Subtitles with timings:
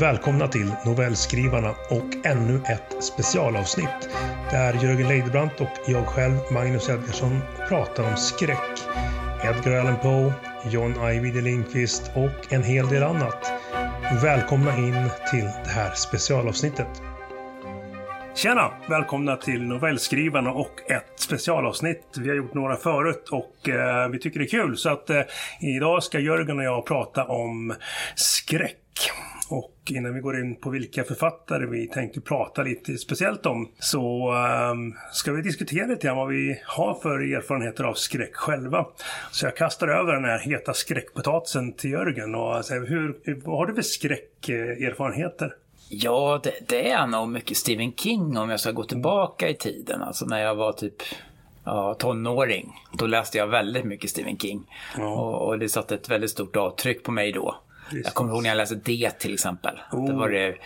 [0.00, 4.08] Välkomna till Novellskrivarna och ännu ett specialavsnitt
[4.50, 8.82] där Jörgen Leidebrant och jag själv, Magnus Edgarsson, pratar om skräck.
[9.44, 10.32] Edgar Allan Poe,
[10.70, 13.52] John Ajvide Lindqvist och en hel del annat.
[14.22, 17.02] Välkomna in till det här specialavsnittet.
[18.34, 18.70] Tjena!
[18.88, 22.16] Välkomna till Novellskrivarna och ett specialavsnitt.
[22.18, 24.76] Vi har gjort några förut och eh, vi tycker det är kul.
[24.76, 25.22] Så att eh,
[25.60, 27.74] idag ska Jörgen och jag prata om
[28.14, 28.76] skräck.
[29.48, 34.32] Och innan vi går in på vilka författare vi tänkte prata lite speciellt om så
[34.72, 38.86] um, ska vi diskutera lite grann vad vi har för erfarenheter av skräck själva.
[39.30, 43.66] Så jag kastar över den här heta skräckpotatisen till Jörgen och säger, hur, vad har
[43.66, 45.54] du för skräckerfarenheter?
[45.88, 50.02] Ja, det, det, är nog mycket Stephen King om jag ska gå tillbaka i tiden.
[50.02, 51.02] Alltså när jag var typ
[51.64, 52.72] ja, tonåring.
[52.92, 54.66] Då läste jag väldigt mycket Stephen King.
[54.98, 55.08] Ja.
[55.08, 57.56] Och, och, det satte ett väldigt stort avtryck på mig då.
[57.90, 58.04] Just.
[58.04, 59.80] Jag kommer ihåg när jag läste det till exempel.
[59.92, 60.56] Oh, det var det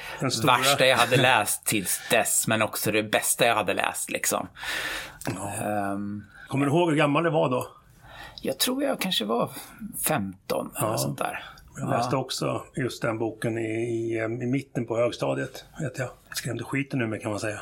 [0.44, 4.10] värsta jag hade läst tills dess, men också det bästa jag hade läst.
[4.10, 4.46] Liksom.
[5.26, 5.92] Ja.
[5.92, 7.66] Um, kommer du ihåg hur gammal det var då?
[8.42, 9.50] Jag tror jag kanske var
[10.06, 11.44] 15 eller sånt där.
[11.76, 15.64] Jag läste också just den boken i, i, i mitten på högstadiet.
[15.80, 16.08] Vet jag.
[16.34, 17.60] Skrämde skiten ur mig kan man säga.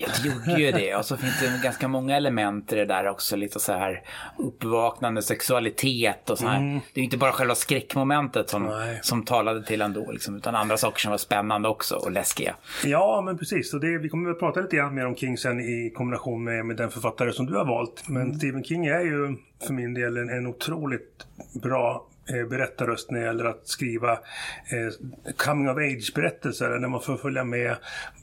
[0.00, 0.94] Ja, det gjorde ju det.
[0.94, 3.36] Och så finns det ganska många element i det där också.
[3.36, 4.02] Lite så här
[4.38, 6.58] uppvaknande sexualitet och så här.
[6.58, 6.80] Mm.
[6.94, 10.10] Det är inte bara själva skräckmomentet som, som talade till ändå.
[10.12, 12.54] Liksom, utan andra saker som var spännande också och läskiga.
[12.84, 13.74] Ja, men precis.
[13.74, 16.66] Och det, vi kommer att prata lite grann mer om King sen i kombination med,
[16.66, 18.08] med den författare som du har valt.
[18.08, 18.34] Men mm.
[18.34, 21.26] Stephen King är ju för min del en, en otroligt
[21.62, 26.78] bra eh, berättarröst när det gäller att skriva eh, coming of age berättelser.
[26.78, 27.76] När man får följa med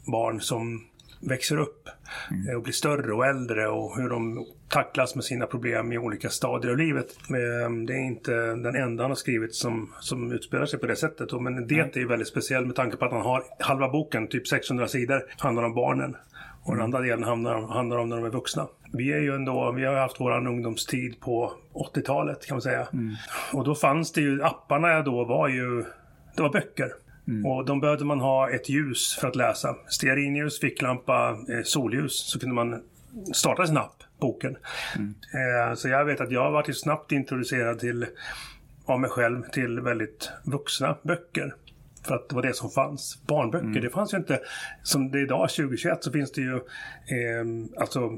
[0.05, 0.87] barn som
[1.19, 1.89] växer upp
[2.31, 2.55] mm.
[2.55, 6.71] och blir större och äldre och hur de tacklas med sina problem i olika stadier
[6.71, 7.07] av livet.
[7.29, 10.95] Men det är inte den enda han har skrivit som, som utspelar sig på det
[10.95, 11.41] sättet.
[11.41, 14.47] Men det är ju väldigt speciell med tanke på att han har halva boken, typ
[14.47, 16.15] 600 sidor, handlar om barnen.
[16.63, 18.67] Och den andra delen handlar, handlar om när de är vuxna.
[18.93, 22.87] Vi är ju ändå, vi har haft våran ungdomstid på 80-talet kan man säga.
[22.93, 23.15] Mm.
[23.53, 25.83] Och då fanns det ju, apparna då var ju,
[26.35, 26.91] det var böcker.
[27.27, 27.45] Mm.
[27.45, 29.75] Och de behövde man ha ett ljus för att läsa.
[29.87, 32.29] Stearinljus, ficklampa, eh, solljus.
[32.31, 32.83] Så kunde man
[33.33, 34.57] starta snabbt boken.
[34.95, 35.15] Mm.
[35.33, 38.05] Eh, så jag vet att jag har varit snabbt introducerad till,
[38.85, 41.55] av mig själv till väldigt vuxna böcker.
[42.03, 43.21] För att det var det som fanns.
[43.27, 43.81] Barnböcker, mm.
[43.81, 44.39] det fanns ju inte.
[44.83, 48.17] Som det är idag, 2021, så finns det ju eh, alltså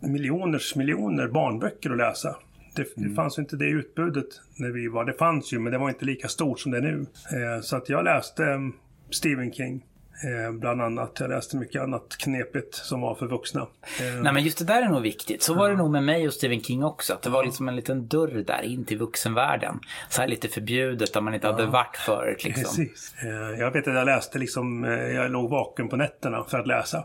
[0.00, 2.36] miljoners miljoner barnböcker att läsa.
[2.74, 3.08] Det, mm.
[3.08, 5.04] det fanns inte det utbudet när vi var.
[5.04, 7.06] Det fanns ju, men det var inte lika stort som det är nu.
[7.32, 8.76] Eh, så att jag läste um,
[9.10, 9.84] Stephen King.
[10.24, 11.16] Eh, bland annat.
[11.20, 13.60] Jag läste mycket annat knepigt som var för vuxna.
[13.60, 15.42] Eh, Nej men just det där är nog viktigt.
[15.42, 17.12] Så var det nog med mig och Stephen King också.
[17.12, 19.80] Att det var liksom en liten dörr där in till vuxenvärlden.
[20.08, 21.52] Så här lite förbjudet där man inte ja.
[21.52, 22.44] hade varit förut.
[22.44, 22.62] Liksom.
[22.62, 23.14] Precis.
[23.22, 26.66] Eh, jag vet att jag läste liksom, eh, jag låg vaken på nätterna för att
[26.66, 27.04] läsa.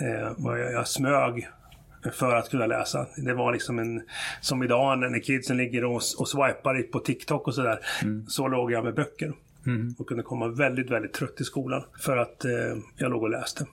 [0.00, 1.48] Eh, jag, jag smög
[2.12, 3.06] för att kunna läsa.
[3.16, 4.02] Det var liksom en,
[4.40, 7.78] som idag när kidsen ligger och, och swipar på TikTok och sådär.
[8.02, 8.26] Mm.
[8.26, 9.32] Så låg jag med böcker.
[9.66, 9.94] Mm.
[9.98, 11.82] Och kunde komma väldigt, väldigt trött till skolan.
[12.00, 13.66] För att eh, jag låg och läste.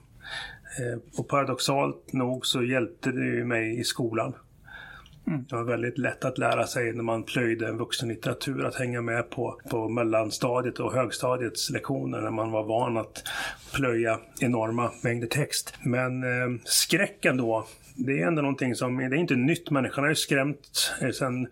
[0.79, 4.33] Eh, och paradoxalt nog så hjälpte det ju mig i skolan.
[5.27, 5.45] Mm.
[5.49, 9.29] Det var väldigt lätt att lära sig när man plöjde en vuxenlitteratur att hänga med
[9.29, 13.23] på, på mellanstadiet och högstadiets lektioner när man var van att
[13.73, 15.73] plöja enorma mängder text.
[15.83, 19.69] Men eh, skräcken då det är ändå någonting som, det är inte nytt.
[19.69, 21.47] Människan har ju skrämt eh, sen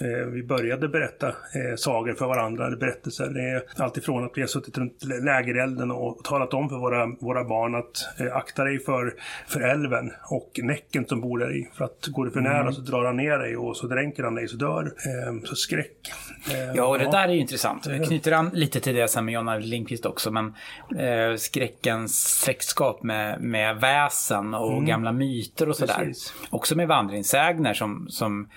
[0.00, 3.28] eh, vi började berätta eh, sagor för varandra, eller berättelser.
[3.28, 7.44] Det är alltifrån att vi har suttit runt lägerelden och talat om för våra, våra
[7.44, 9.14] barn att eh, akta dig för,
[9.46, 11.68] för älven och näcken som bor där i.
[11.74, 12.72] För att går du för nära mm.
[12.72, 14.84] så drar han ner dig och så dränker han dig så dör.
[14.84, 16.12] Eh, så skräck.
[16.50, 17.10] Eh, ja, och det ja.
[17.10, 17.86] där är ju intressant.
[17.86, 20.54] Vi knyter an lite till det sen med Jonna Lindqvist också, men
[20.98, 24.86] eh, skräckens släktskap med, med väsen och mm.
[24.86, 26.12] gamla myter och sådär.
[26.50, 28.48] Också med vandringssägner som, som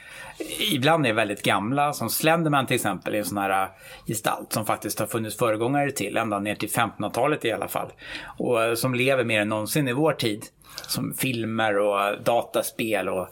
[0.72, 1.94] ibland är väldigt gamla.
[1.94, 3.70] Som Slenderman till exempel är en sån här äh,
[4.08, 6.18] gestalt som faktiskt har funnits föregångare till.
[6.18, 7.92] Ända ner till 1500-talet i alla fall.
[8.38, 10.46] Och äh, som lever mer än någonsin i vår tid.
[10.88, 13.10] Som filmer och dataspel.
[13.10, 13.28] Och,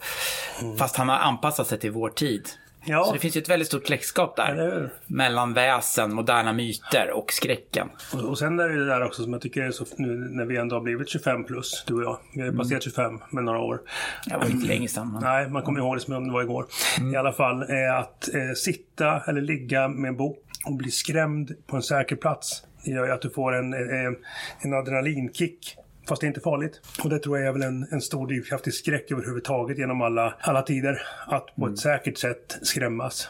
[0.60, 0.76] mm.
[0.76, 2.48] Fast han har anpassat sig till vår tid.
[2.84, 3.04] Ja.
[3.04, 4.90] Så det finns ju ett väldigt stort släktskap där.
[5.06, 7.88] Mellan väsen, moderna myter och skräcken.
[8.14, 10.44] Och, och sen är det det där också som jag tycker är så, nu när
[10.44, 12.18] vi ändå har blivit 25 plus, du och jag.
[12.34, 13.80] Vi har ju passerat 25 med några år.
[14.26, 15.12] Det var inte länge sedan.
[15.12, 15.22] Men...
[15.22, 16.66] Nej, man kommer ihåg det som om det var igår.
[16.98, 17.14] Mm.
[17.14, 21.50] I alla fall, är att eh, sitta eller ligga med en bok och bli skrämd
[21.66, 22.62] på en säker plats.
[22.84, 24.16] Det gör ju att du får en, en,
[24.60, 25.76] en adrenalinkick
[26.08, 26.80] Fast det är inte farligt.
[27.04, 30.34] Och det tror jag är väl en, en stor drivkraft i skräck överhuvudtaget genom alla,
[30.40, 31.02] alla tider.
[31.26, 31.74] Att på mm.
[31.74, 33.28] ett säkert sätt skrämmas.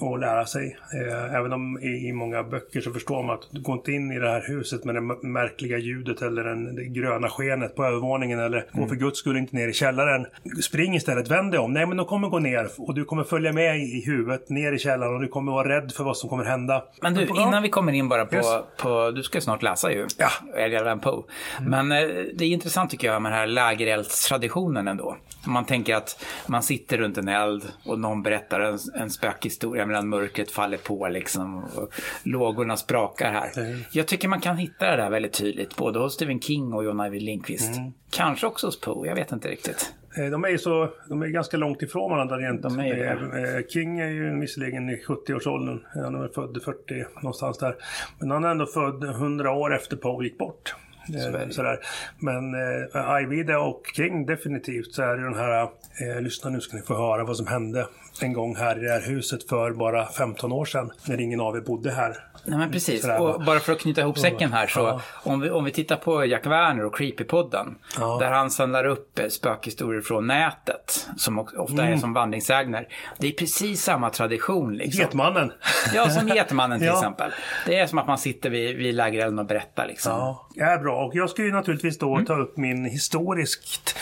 [0.00, 0.76] Att lära sig.
[0.94, 4.18] Eh, även om i, många böcker så förstår man att du går inte in i
[4.18, 8.58] det här huset med det märkliga ljudet eller den, det gröna skenet på övervåningen eller
[8.58, 8.82] mm.
[8.82, 10.26] gå för guds skull inte ner i källaren.
[10.62, 11.72] Spring istället, vänd dig om.
[11.72, 14.72] Nej men de kommer gå ner och du kommer följa med i, i huvudet ner
[14.72, 16.84] i källaren och du kommer vara rädd för vad som kommer hända.
[17.02, 18.46] Men du, innan vi kommer in bara på, yes.
[18.78, 20.30] på du ska snart läsa ju, ja.
[20.56, 21.22] Edgar Allan Poe.
[21.58, 21.70] Mm.
[21.70, 25.16] Men eh, det är intressant tycker jag med den här lägereldstraditionen ändå.
[25.46, 30.08] Man tänker att man sitter runt en eld och någon berättar en, en spökhistoria medan
[30.08, 31.64] mörkret faller på liksom.
[31.64, 33.66] Och lågorna sprakar här.
[33.66, 33.80] Mm.
[33.92, 37.00] Jag tycker man kan hitta det där väldigt tydligt, både hos Stephen King och John
[37.00, 37.76] Ajvide Lindqvist.
[37.76, 37.92] Mm.
[38.10, 39.92] Kanske också hos Poe, jag vet inte riktigt.
[40.18, 42.62] Eh, de är ju så, de är ganska långt ifrån varandra rent.
[42.62, 45.80] De är eh, King är ju visserligen i 70-årsåldern.
[45.94, 47.76] Han är född 40 någonstans där.
[48.18, 50.74] Men han är ändå född 100 år efter Poe gick bort.
[51.08, 51.78] Eh, sådär.
[52.18, 56.76] Men eh, Ivida och King definitivt så är det den här, eh, lyssna nu ska
[56.76, 57.86] ni få höra vad som hände
[58.22, 61.56] en gång här i det här huset för bara 15 år sedan när ingen av
[61.56, 62.16] er bodde här.
[62.44, 65.00] Nej men precis, Sådär, och bara för att knyta ihop säcken här så ja.
[65.22, 68.16] om, vi, om vi tittar på Jack Werner och Creepypodden ja.
[68.20, 71.92] där han samlar upp eh, spökhistorier från nätet som ofta mm.
[71.92, 72.88] är som vandringssägner.
[73.18, 74.76] Det är precis samma tradition.
[74.76, 75.00] Liksom.
[75.00, 75.52] Getmannen.
[75.94, 76.94] Ja, som Getmannen till ja.
[76.94, 77.30] exempel.
[77.66, 79.86] Det är som att man sitter vid, vid lägerelden och berättar.
[79.86, 80.36] Liksom.
[80.56, 81.06] Är bra.
[81.06, 82.26] Och jag ska ju naturligtvis då mm.
[82.26, 83.96] ta upp min historiskt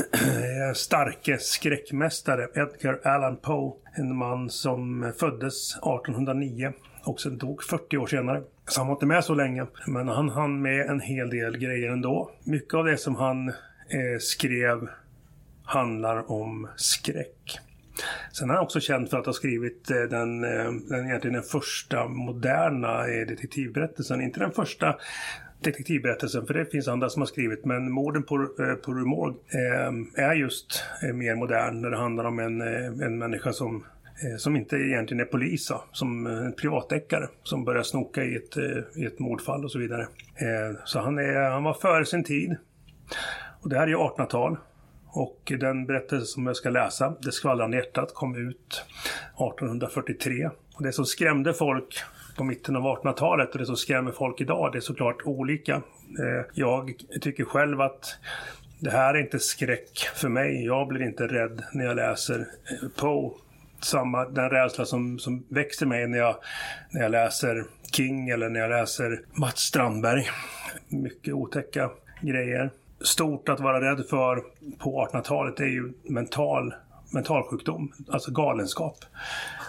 [0.74, 3.72] starke skräckmästare Edgar Allan Poe.
[3.94, 6.72] En man som föddes 1809
[7.04, 8.42] och sen dog 40 år senare.
[8.68, 9.66] Så han var inte med så länge.
[9.86, 12.30] Men han hann med en hel del grejer ändå.
[12.44, 14.88] Mycket av det som han eh, skrev
[15.64, 17.60] handlar om skräck.
[18.32, 21.42] Sen är han också känd för att ha skrivit eh, den, eh, den, egentligen den
[21.42, 24.20] första moderna eh, detektivberättelsen.
[24.20, 24.96] Inte den första
[25.60, 30.24] detektivberättelsen, för det finns andra som har skrivit, men morden på, eh, på Rumorg eh,
[30.24, 33.84] är just eh, mer modern när det handlar om en, eh, en människa som
[34.22, 38.56] eh, som inte egentligen är polis, som eh, en privatdeckare som börjar snoka i ett,
[38.96, 40.06] i ett mordfall och så vidare.
[40.84, 42.56] Så han, är, han var före sin tid.
[43.60, 44.56] Och det här är ju 1800-tal.
[45.08, 48.84] Och den berättelse som jag ska läsa, Det skvallrande hjärtat, kom ut
[49.34, 50.50] 1843.
[50.74, 52.02] Och det som skrämde folk
[52.36, 55.74] på mitten av 1800-talet och det som skrämmer folk idag, det är såklart olika.
[55.74, 58.18] Eh, jag tycker själv att
[58.80, 60.64] det här är inte skräck för mig.
[60.64, 63.30] Jag blir inte rädd när jag läser eh, Poe.
[63.80, 66.36] Samma, den rädsla som, som växer mig när jag,
[66.90, 70.26] när jag läser King eller när jag läser Mats Strandberg.
[70.88, 71.90] Mycket otäcka
[72.20, 72.70] grejer.
[73.00, 74.42] Stort att vara rädd för
[74.78, 76.74] på 1800-talet är ju mental,
[77.10, 78.98] mentalsjukdom, alltså galenskap.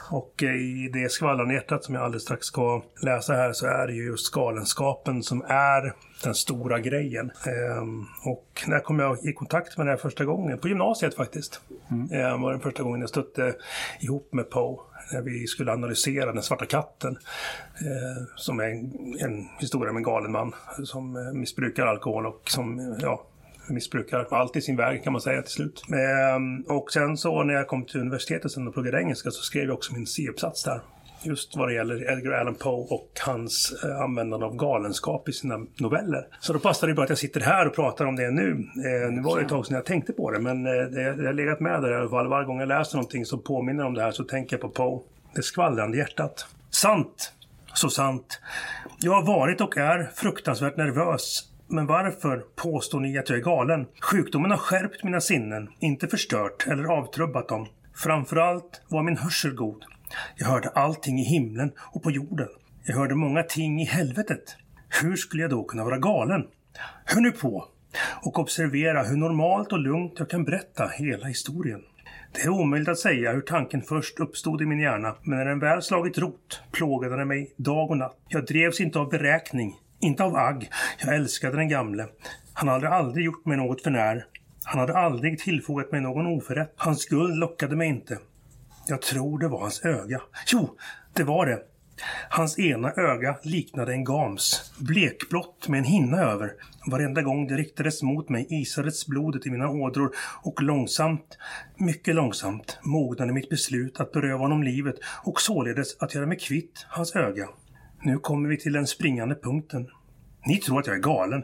[0.10, 3.94] Och i det skvallrande hjärtat som jag alldeles strax ska läsa här så är det
[3.94, 5.94] ju just galenskapen som är
[6.24, 7.32] den stora grejen.
[7.46, 10.60] Ehm, och när kom jag i kontakt med det här första gången?
[10.60, 11.62] På gymnasiet faktiskt.
[11.92, 12.12] Mm.
[12.12, 13.56] Ehm, var den första gången jag stötte
[14.00, 14.78] ihop med Poe
[15.14, 17.18] när vi skulle analysera Den svarta katten.
[17.82, 22.98] Eh, som är en, en historia om en galen man som missbrukar alkohol och som
[23.02, 23.24] ja,
[23.70, 25.84] missbrukar allt i sin väg kan man säga till slut.
[25.92, 29.64] Ehm, och sen så när jag kom till universitetet sen och pluggade engelska så skrev
[29.64, 30.82] jag också min C-uppsats där.
[31.24, 35.58] Just vad det gäller Edgar Allan Poe och hans eh, användande av galenskap i sina
[35.78, 36.28] noveller.
[36.40, 38.52] Så då passar det bra att jag sitter här och pratar om det nu.
[38.52, 41.26] Eh, nu var det ett tag sedan jag tänkte på det men eh, det, det
[41.26, 42.28] har legat med där i alla fall.
[42.28, 45.00] Varje gång jag läser någonting som påminner om det här så tänker jag på Poe.
[45.36, 46.48] Det skvallrande hjärtat.
[46.70, 47.34] Sant!
[47.74, 48.42] Så sant.
[49.00, 53.86] Jag har varit och är fruktansvärt nervös men varför påstår ni att jag är galen?
[54.02, 57.68] Sjukdomen har skärpt mina sinnen, inte förstört eller avtrubbat dem.
[57.96, 59.84] Framförallt var min hörsel god.
[60.36, 62.48] Jag hörde allting i himlen och på jorden.
[62.84, 64.56] Jag hörde många ting i helvetet.
[65.02, 66.48] Hur skulle jag då kunna vara galen?
[67.06, 67.68] Hör nu på
[68.22, 71.82] och observera hur normalt och lugnt jag kan berätta hela historien.
[72.34, 75.60] Det är omöjligt att säga hur tanken först uppstod i min hjärna, men när den
[75.60, 78.18] väl slagit rot plågade den mig dag och natt.
[78.28, 80.70] Jag drevs inte av beräkning, inte av agg.
[81.00, 82.08] Jag älskade den gamle.
[82.54, 84.26] Han hade aldrig gjort mig något förnär.
[84.64, 86.74] Han hade aldrig tillfogat mig någon oförrätt.
[86.76, 88.18] Hans guld lockade mig inte.
[88.88, 90.22] Jag tror det var hans öga.
[90.52, 90.78] Jo,
[91.14, 91.60] det var det.
[92.30, 96.54] Hans ena öga liknade en gams, blekblått med en hinna över.
[96.92, 101.38] Varenda gång det riktades mot mig isades blodet i mina ådror och långsamt,
[101.78, 106.86] mycket långsamt, mognade mitt beslut att beröva honom livet och således att göra mig kvitt
[106.90, 107.48] hans öga.
[108.02, 109.88] Nu kommer vi till den springande punkten.
[110.46, 111.44] Ni tror att jag är galen.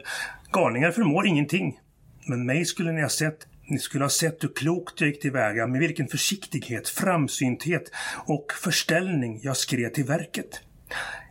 [0.52, 1.80] Galningar förmår ingenting.
[2.26, 5.66] Men mig skulle ni ha sett ni skulle ha sett hur klokt jag gick tillväga,
[5.66, 7.90] med vilken försiktighet, framsynthet
[8.26, 10.60] och förställning jag skrev till verket.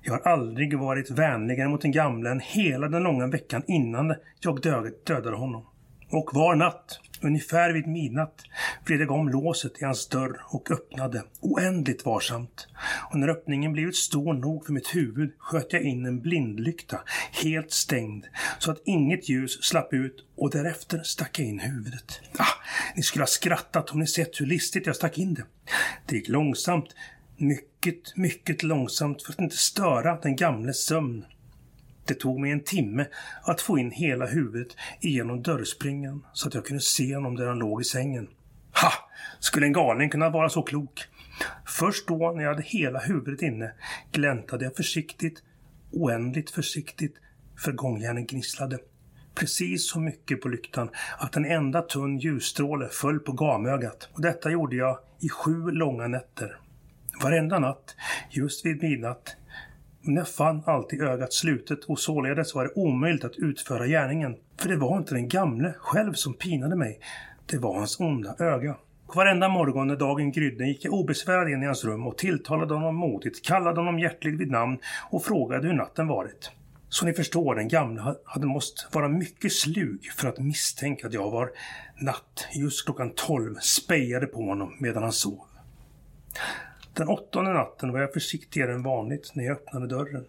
[0.01, 4.61] Jag har aldrig varit vänligare mot den gamle än hela den långa veckan innan jag
[5.05, 5.65] dödade honom.
[6.09, 8.43] Och var natt Ungefär vid midnatt
[8.85, 12.67] vred jag om låset i hans dörr och öppnade, oändligt varsamt.
[13.11, 16.99] Och när öppningen blivit stor nog för mitt huvud sköt jag in en blindlykta,
[17.43, 18.25] helt stängd,
[18.59, 22.21] så att inget ljus slapp ut och därefter stack jag in huvudet.
[22.37, 22.45] Ah,
[22.95, 25.45] ni skulle ha skrattat om ni sett hur listigt jag stack in det.
[26.05, 26.95] Det gick långsamt,
[27.37, 31.25] mycket, mycket långsamt för att inte störa den gamles sömn.
[32.05, 33.05] Det tog mig en timme
[33.43, 37.59] att få in hela huvudet igenom dörrspringan så att jag kunde se honom där han
[37.59, 38.27] låg i sängen.
[38.81, 38.91] Ha!
[39.39, 41.07] Skulle en galning kunna vara så klok?
[41.67, 43.71] Först då, när jag hade hela huvudet inne,
[44.11, 45.43] gläntade jag försiktigt,
[45.91, 47.15] oändligt försiktigt,
[47.57, 48.79] för gångjärnen gnisslade.
[49.35, 54.09] Precis så mycket på lyktan att en enda tunn ljusstråle föll på gamögat.
[54.13, 56.59] Och detta gjorde jag i sju långa nätter.
[57.23, 57.95] Varenda natt,
[58.29, 59.35] just vid midnatt,
[60.03, 64.35] men jag fann alltid ögat slutet och således var det omöjligt att utföra gärningen.
[64.59, 66.99] För det var inte den gamle själv som pinade mig.
[67.45, 68.75] Det var hans onda öga.
[69.15, 72.95] Varenda morgon när dagen grydde gick jag obesvärad in i hans rum och tilltalade honom
[72.95, 74.77] modigt, kallade honom hjärtligt vid namn
[75.09, 76.51] och frågade hur natten varit.
[76.89, 81.31] Så ni förstår, den gamle hade måste vara mycket slug för att misstänka att jag
[81.31, 81.51] var
[82.01, 85.39] natt, just klockan tolv, spejade på honom medan han sov.
[86.93, 90.25] Den åttonde natten var jag försiktigare än vanligt när jag öppnade dörren.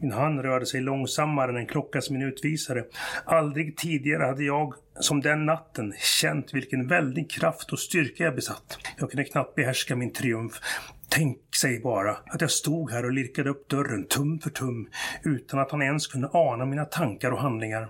[0.00, 2.84] Min hand rörde sig långsammare än en klockas minutvisare.
[3.24, 8.78] Aldrig tidigare hade jag, som den natten, känt vilken väldig kraft och styrka jag besatt.
[8.98, 10.60] Jag kunde knappt behärska min triumf.
[11.08, 14.88] Tänk sig bara att jag stod här och lirkade upp dörren tum för tum
[15.22, 17.88] utan att han ens kunde ana mina tankar och handlingar.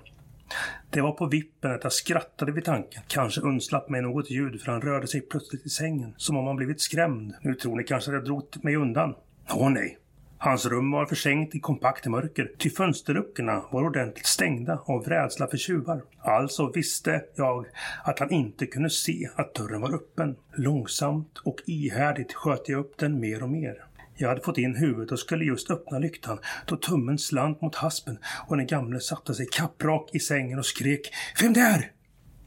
[0.90, 3.02] Det var på vippen att jag skrattade vid tanken.
[3.06, 6.14] Kanske undslapp mig något ljud för han rörde sig plötsligt i sängen.
[6.16, 7.34] Som om han blivit skrämd.
[7.42, 9.14] Nu tror ni kanske att jag drog mig undan.
[9.50, 9.98] Åh nej.
[10.40, 15.56] Hans rum var försänkt i kompakt mörker, ty fönsterluckorna var ordentligt stängda av rädsla för
[15.56, 16.02] tjuvar.
[16.18, 17.66] Alltså visste jag
[18.04, 20.36] att han inte kunde se att dörren var öppen.
[20.52, 23.84] Långsamt och ihärdigt sköt jag upp den mer och mer.
[24.20, 28.18] Jag hade fått in huvudet och skulle just öppna lyktan då tummen slant mot haspen
[28.46, 31.00] och den gamle satte sig kapprak i sängen och skrek
[31.40, 31.92] Vem där?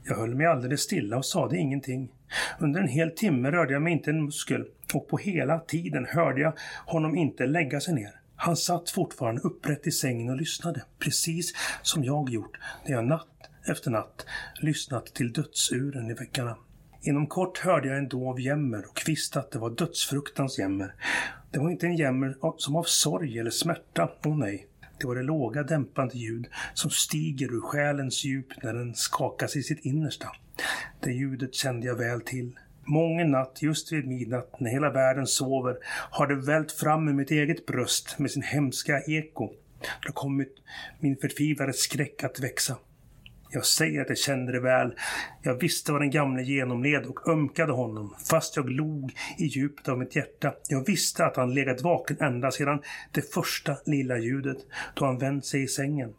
[0.03, 2.11] Jag höll mig alldeles stilla och sade ingenting.
[2.59, 6.41] Under en hel timme rörde jag mig inte en muskel och på hela tiden hörde
[6.41, 6.53] jag
[6.85, 8.11] honom inte lägga sig ner.
[8.35, 13.27] Han satt fortfarande upprätt i sängen och lyssnade, precis som jag gjort när jag natt
[13.67, 14.25] efter natt
[14.61, 16.57] lyssnat till dödsuren i väggarna.
[17.01, 20.95] Inom kort hörde jag en dov jämmer och visste att det var dödsfruktans jämmer.
[21.51, 24.67] Det var inte en jämmer som av sorg eller smärta, åh oh, nej.
[24.99, 29.63] Det var det låga dämpande ljud som stiger ur själens djup när den skakas i
[29.63, 30.27] sitt innersta.
[30.99, 32.59] Det ljudet kände jag väl till.
[32.83, 35.77] Mången natt, just vid midnatt, när hela världen sover,
[36.11, 39.47] har det vält fram ur mitt eget bröst med sin hemska eko.
[39.81, 40.55] Det har kommit
[40.99, 42.77] min förtvivlade skräck att växa.
[43.53, 44.95] Jag säger att jag kände det väl.
[45.41, 49.99] Jag visste vad den gamle genomled och ömkade honom, fast jag log i djupet av
[49.99, 50.53] mitt hjärta.
[50.69, 52.81] Jag visste att han legat vaken ända sedan
[53.11, 54.57] det första lilla ljudet,
[54.93, 56.13] då han vänt sig i sängen.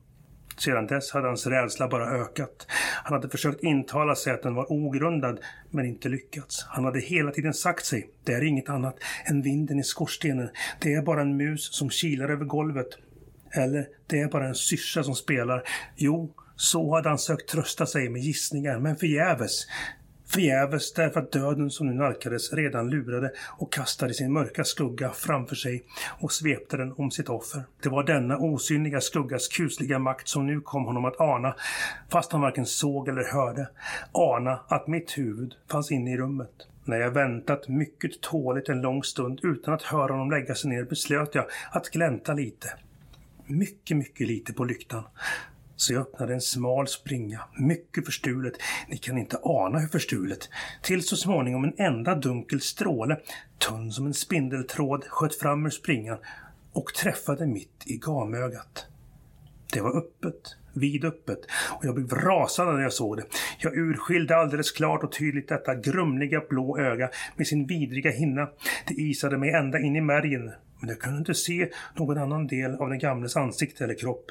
[0.57, 2.67] Sedan dess hade hans rädsla bara ökat.
[3.05, 6.67] Han hade försökt intala sig att den var ogrundad, men inte lyckats.
[6.69, 10.51] Han hade hela tiden sagt sig, det är inget annat än vinden i skorstenen.
[10.81, 12.89] Det är bara en mus som kilar över golvet.
[13.55, 15.62] Eller, det är bara en syrsa som spelar.
[15.97, 19.66] Jo, så hade han sökt trösta sig med gissningar, men förgäves.
[20.26, 25.57] Förgäves därför att döden som nu nalkades redan lurade och kastade sin mörka skugga framför
[25.57, 25.85] sig
[26.21, 27.62] och svepte den om sitt offer.
[27.83, 31.57] Det var denna osynliga skuggas kusliga makt som nu kom honom att ana,
[32.09, 33.69] fast han varken såg eller hörde,
[34.12, 36.66] ana att mitt huvud fanns inne i rummet.
[36.85, 40.85] När jag väntat mycket tåligt en lång stund utan att höra honom lägga sig ner
[40.85, 42.69] beslöt jag att glänta lite.
[43.47, 45.04] Mycket, mycket lite på lyktan.
[45.83, 48.53] Så jag öppnade en smal springa, mycket förstulet,
[48.89, 50.49] ni kan inte ana hur förstulet,
[50.83, 53.21] till så småningom en enda dunkel stråle,
[53.59, 56.19] tunn som en spindeltråd, sköt fram ur springan
[56.73, 58.87] och träffade mitt i gamögat.
[59.73, 61.39] Det var öppet, vidöppet
[61.71, 63.25] och jag blev rasande när jag såg det.
[63.59, 68.49] Jag urskilde alldeles klart och tydligt detta grumliga blå öga med sin vidriga hinna.
[68.87, 72.75] Det isade mig ända in i märgen, men jag kunde inte se någon annan del
[72.75, 74.31] av den gamles ansikte eller kropp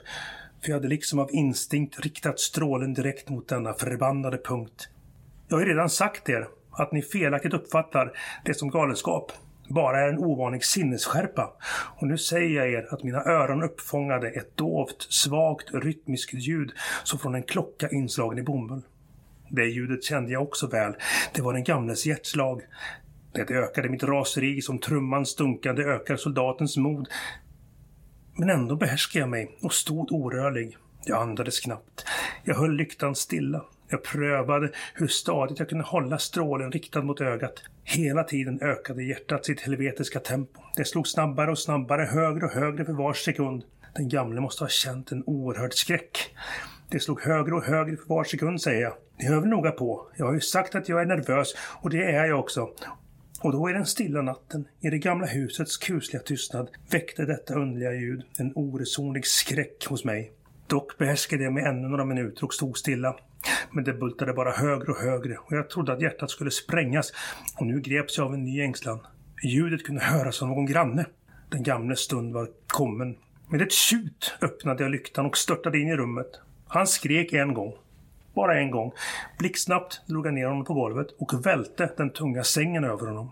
[0.62, 4.90] för jag hade liksom av instinkt riktat strålen direkt mot denna förbannade punkt.
[5.48, 9.32] Jag har ju redan sagt er att ni felaktigt uppfattar det som galenskap
[9.74, 11.54] bara är en ovanlig sinnesskärpa.
[11.98, 16.72] Och nu säger jag er att mina öron uppfångade ett dovt, svagt, rytmiskt ljud
[17.04, 18.82] som från en klocka inslagen i bomull.
[19.50, 20.94] Det ljudet kände jag också väl.
[21.34, 22.62] Det var den gamles hjärtslag.
[23.34, 27.08] Det ökade mitt raseri som trummans stunkande ökar soldatens mod.
[28.36, 30.78] Men ändå behärskade jag mig och stod orörlig.
[31.06, 32.06] Jag andades knappt.
[32.44, 33.66] Jag höll lyktan stilla.
[33.90, 37.64] Jag prövade hur stadigt jag kunde hålla strålen riktad mot ögat.
[37.84, 40.62] Hela tiden ökade hjärtat sitt helvetiska tempo.
[40.76, 43.64] Det slog snabbare och snabbare, högre och högre för var sekund.
[43.96, 46.36] Den gamle måste ha känt en oerhörd skräck.
[46.90, 48.94] Det slog högre och högre för var sekund, säger jag.
[49.20, 50.08] Ni hör väl noga på.
[50.16, 52.70] Jag har ju sagt att jag är nervös och det är jag också.
[53.44, 57.94] Och då i den stilla natten, i det gamla husets kusliga tystnad, väckte detta underliga
[57.94, 60.32] ljud en oresonlig skräck hos mig.
[60.68, 63.16] Dock behärskade jag mig ännu några minuter och stod stilla.
[63.72, 67.14] Men det bultade bara högre och högre och jag trodde att hjärtat skulle sprängas
[67.58, 69.00] och nu greps jag av en ny ängslan.
[69.44, 71.06] Ljudet kunde höras av någon granne.
[71.50, 73.16] Den gamle stund var kommen.
[73.50, 76.40] Med ett tjut öppnade jag lyktan och störtade in i rummet.
[76.68, 77.74] Han skrek en gång.
[78.34, 78.92] Bara en gång.
[79.38, 83.32] Blixtsnabbt drog jag ner honom på golvet och välte den tunga sängen över honom.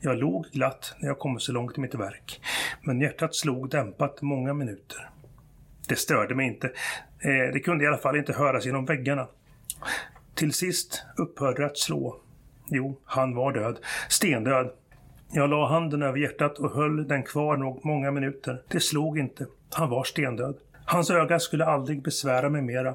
[0.00, 2.40] Jag log glatt när jag kommit så långt i mitt verk,
[2.82, 5.10] men hjärtat slog dämpat många minuter.
[5.88, 6.66] Det störde mig inte.
[7.18, 9.28] Eh, det kunde i alla fall inte höras genom väggarna.
[10.34, 12.20] Till sist upphörde det att slå.
[12.66, 13.78] Jo, han var död.
[14.08, 14.70] Stendöd.
[15.32, 18.62] Jag la handen över hjärtat och höll den kvar nog många minuter.
[18.68, 19.46] Det slog inte.
[19.72, 20.56] Han var stendöd.
[20.84, 22.94] Hans öga skulle aldrig besvära mig mera.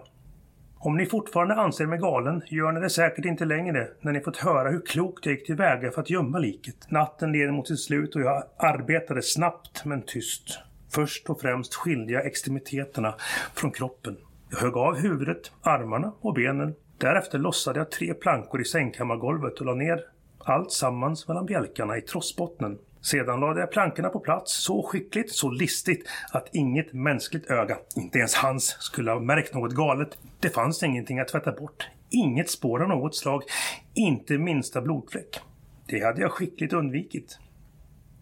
[0.80, 4.38] Om ni fortfarande anser mig galen gör ni det säkert inte längre när ni fått
[4.38, 6.92] höra hur klokt jag gick tillväga för att gömma liket.
[6.92, 10.60] Natten led mot sitt slut och jag arbetade snabbt men tyst.
[10.92, 13.16] Först och främst skilde jag extremiteterna
[13.54, 14.18] från kroppen.
[14.50, 16.76] Jag högg av huvudet, armarna och benen.
[16.98, 20.00] Därefter lossade jag tre plankor i sängkammargolvet och la ner
[20.40, 22.78] allt sammans mellan bjälkarna i trossbottnen.
[23.06, 28.18] Sedan lade jag plankorna på plats så skickligt, så listigt att inget mänskligt öga, inte
[28.18, 30.18] ens hans, skulle ha märkt något galet.
[30.40, 31.90] Det fanns ingenting att tvätta bort.
[32.10, 33.44] Inget spår av något slag.
[33.94, 35.40] Inte minsta blodfläck.
[35.88, 37.40] Det hade jag skickligt undvikit.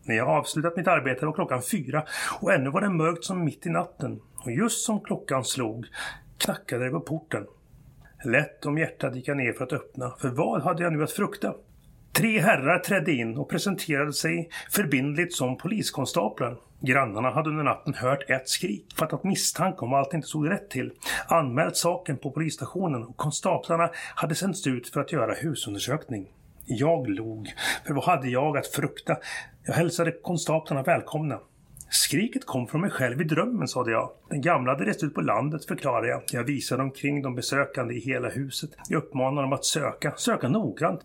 [0.03, 2.03] När jag avslutat mitt arbete var klockan fyra
[2.41, 4.21] och ännu var det mörkt som mitt i natten.
[4.45, 5.85] Och just som klockan slog
[6.37, 7.45] knackade det på porten.
[8.25, 11.11] Lätt om hjärtat gick jag ner för att öppna, för vad hade jag nu att
[11.11, 11.53] frukta?
[12.13, 16.57] Tre herrar trädde in och presenterade sig förbindligt som poliskonstaplar.
[16.81, 20.91] Grannarna hade under natten hört ett skrik, fattat misstanke om allt inte stod rätt till,
[21.27, 26.27] anmält saken på polisstationen och konstaplarna hade sänts ut för att göra husundersökning.
[26.65, 27.53] Jag log,
[27.87, 29.17] för vad hade jag att frukta?
[29.65, 31.39] Jag hälsade konstaplarna välkomna.
[31.89, 34.09] Skriket kom från mig själv i drömmen, sade jag.
[34.29, 36.21] Den gamla hade rest ut på landet, förklarade jag.
[36.31, 38.69] Jag visade omkring de besökande i hela huset.
[38.89, 41.01] Jag uppmanade dem att söka, söka noggrant.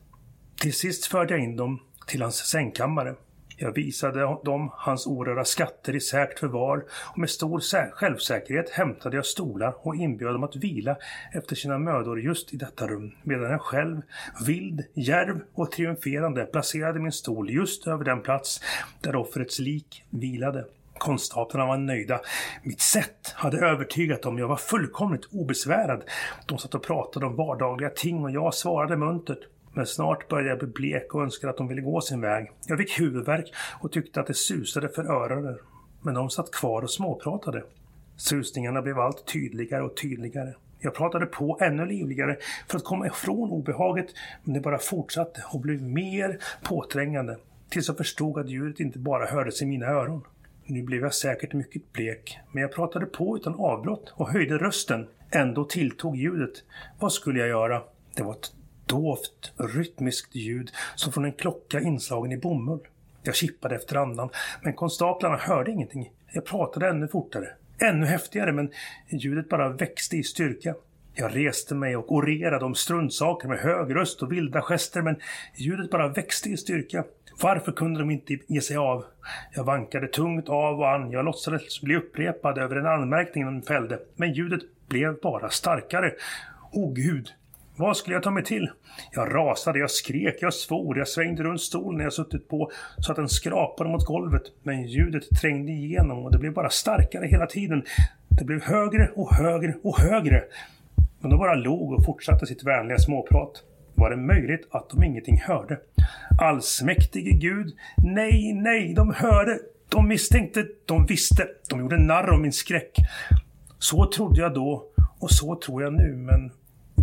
[0.61, 3.15] Till sist förde jag in dem till hans sängkammare.
[3.57, 9.27] Jag visade dem hans orörda skatter i säkert förvar och med stor självsäkerhet hämtade jag
[9.27, 10.97] stolar och inbjöd dem att vila
[11.33, 14.03] efter sina mödor just i detta rum, medan jag själv,
[14.47, 18.61] vild, järv och triumferande, placerade min stol just över den plats
[19.01, 20.65] där offrets lik vilade.
[20.99, 22.21] Konstaplarna var nöjda.
[22.63, 24.39] Mitt sätt hade övertygat dem.
[24.39, 26.05] Jag var fullkomligt obesvärad.
[26.47, 29.41] De satt och pratade om vardagliga ting och jag svarade muntert.
[29.73, 32.51] Men snart började jag bli blek och önskade att de ville gå sin väg.
[32.67, 35.59] Jag fick huvudvärk och tyckte att det susade för öronen.
[36.03, 37.65] Men de satt kvar och småpratade.
[38.17, 40.55] Susningarna blev allt tydligare och tydligare.
[40.81, 42.37] Jag pratade på ännu livligare
[42.69, 44.07] för att komma ifrån obehaget,
[44.45, 47.37] men det bara fortsatte och blev mer påträngande.
[47.69, 50.25] Tills jag förstod att ljudet inte bara hördes i mina öron.
[50.65, 55.07] Nu blev jag säkert mycket blek, men jag pratade på utan avbrott och höjde rösten.
[55.31, 56.53] Ändå tilltog ljudet.
[56.99, 57.83] Vad skulle jag göra?
[58.17, 58.53] Det var ett
[58.89, 62.81] dovt, rytmiskt ljud som från en klocka inslagen i bomull.
[63.23, 64.31] Jag kippade efter andan,
[64.63, 66.13] men konstaplarna hörde ingenting.
[66.33, 67.49] Jag pratade ännu fortare.
[67.81, 68.71] Ännu häftigare, men
[69.09, 70.75] ljudet bara växte i styrka.
[71.15, 75.17] Jag reste mig och orerade om struntsaker med hög röst och vilda gester, men
[75.57, 77.05] ljudet bara växte i styrka.
[77.43, 79.05] Varför kunde de inte ge sig av?
[79.55, 81.11] Jag vankade tungt av och an.
[81.11, 86.13] Jag låtsades bli upprepad över en anmärkning de fällde, men ljudet blev bara starkare.
[86.73, 87.29] O oh, gud,
[87.79, 88.71] vad skulle jag ta mig till?
[89.13, 93.17] Jag rasade, jag skrek, jag svor, jag svängde runt stolen jag suttit på så att
[93.17, 94.43] den skrapade mot golvet.
[94.63, 97.83] Men ljudet trängde igenom och det blev bara starkare hela tiden.
[98.29, 100.45] Det blev högre och högre och högre.
[101.21, 103.63] Men de bara log och fortsatte sitt vänliga småprat.
[103.95, 105.79] Var det möjligt att de ingenting hörde?
[106.41, 112.53] Allsmäktige Gud, nej, nej, de hörde, de misstänkte, de visste, de gjorde narr av min
[112.53, 112.97] skräck.
[113.79, 114.85] Så trodde jag då
[115.19, 116.53] och så tror jag nu, men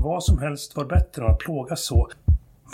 [0.06, 2.10] vad som helst var bättre än att plågas så.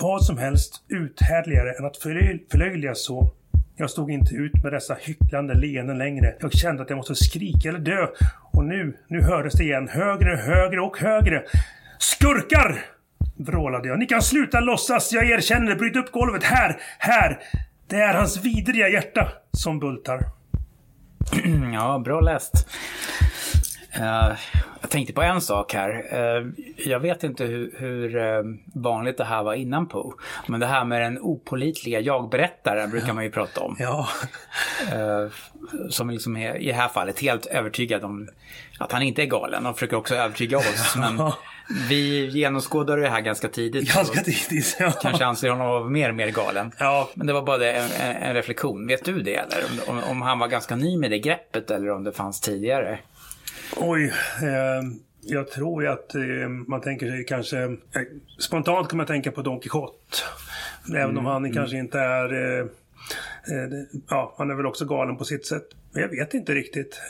[0.01, 3.31] Vad som helst uthärdligare än att förlöjligas så.
[3.75, 6.35] Jag stod inte ut med dessa hycklande leenden längre.
[6.39, 8.07] Jag kände att jag måste skrika eller dö.
[8.51, 9.87] Och nu, nu hördes det igen.
[9.87, 11.43] Högre, högre och högre.
[11.99, 12.85] Skurkar!
[13.37, 13.99] vrålade jag.
[13.99, 15.13] Ni kan sluta låtsas.
[15.13, 15.75] Jag erkänner.
[15.75, 16.43] Bryt upp golvet.
[16.43, 17.39] Här, här.
[17.87, 20.25] Det är hans vidriga hjärta som bultar.
[21.73, 22.67] Ja, bra läst.
[23.99, 24.37] Uh,
[24.81, 25.89] jag tänkte på en sak här.
[26.13, 30.13] Uh, jag vet inte hur, hur uh, vanligt det här var innan Poe.
[30.47, 33.75] Men det här med den opolitliga jag-berättaren brukar man ju prata om.
[33.79, 34.07] Ja.
[35.89, 38.29] som liksom är, i det här fallet helt övertygad om
[38.79, 40.95] att han inte är galen och försöker också övertyga oss.
[40.95, 41.31] Men
[41.89, 43.93] vi genomskådar det här ganska tidigt.
[43.93, 44.91] Ganska tidigt, ja.
[44.91, 46.71] Kanske anser honom vara mer och mer galen.
[46.77, 47.09] Ja.
[47.13, 48.87] Men det var bara det, en, en, reflektion.
[48.87, 49.63] Vet du det eller?
[49.87, 52.99] Om, om, han var ganska ny med det greppet eller om det fanns tidigare?
[53.77, 54.13] Oj.
[54.41, 54.83] Eh,
[55.21, 57.63] jag tror ju att eh, man tänker sig kanske...
[57.63, 57.69] Eh,
[58.39, 60.17] spontant kan man tänka på Don Quijote.
[60.89, 61.53] Även mm, om han mm.
[61.53, 62.67] kanske inte är...
[63.49, 65.67] Eh, eh, ja, han är väl också galen på sitt sätt.
[65.93, 67.01] Men jag vet inte riktigt.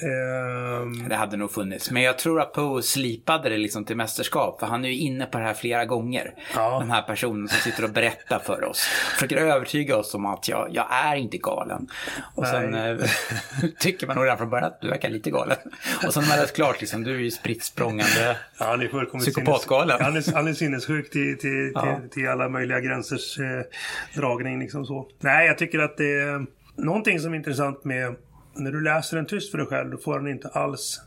[0.81, 1.09] Um...
[1.09, 1.91] Det hade nog funnits.
[1.91, 4.59] Men jag tror att Poe slipade det liksom till mästerskap.
[4.59, 6.33] För han är ju inne på det här flera gånger.
[6.55, 6.79] Ja.
[6.79, 8.79] Den här personen som sitter och berättar för oss.
[9.13, 11.87] Försöker övertyga oss om att jag, jag är inte galen.
[12.35, 12.51] Och Nej.
[12.51, 15.57] sen äh, tycker man nog redan från början att du verkar lite galen.
[16.05, 19.19] Och sen när man är klart, liksom, du är ju spritt språngande ja, han är
[19.19, 19.97] psykopatgalen.
[20.01, 21.99] Han är, han är sinnessjuk till, till, ja.
[22.01, 23.61] till, till, alla möjliga gränsers eh,
[24.15, 24.59] dragning.
[24.59, 25.07] Liksom så.
[25.19, 26.41] Nej, jag tycker att det eh,
[26.75, 28.15] någonting som är intressant med
[28.55, 31.01] när du läser den tyst för dig själv, då får den inte alls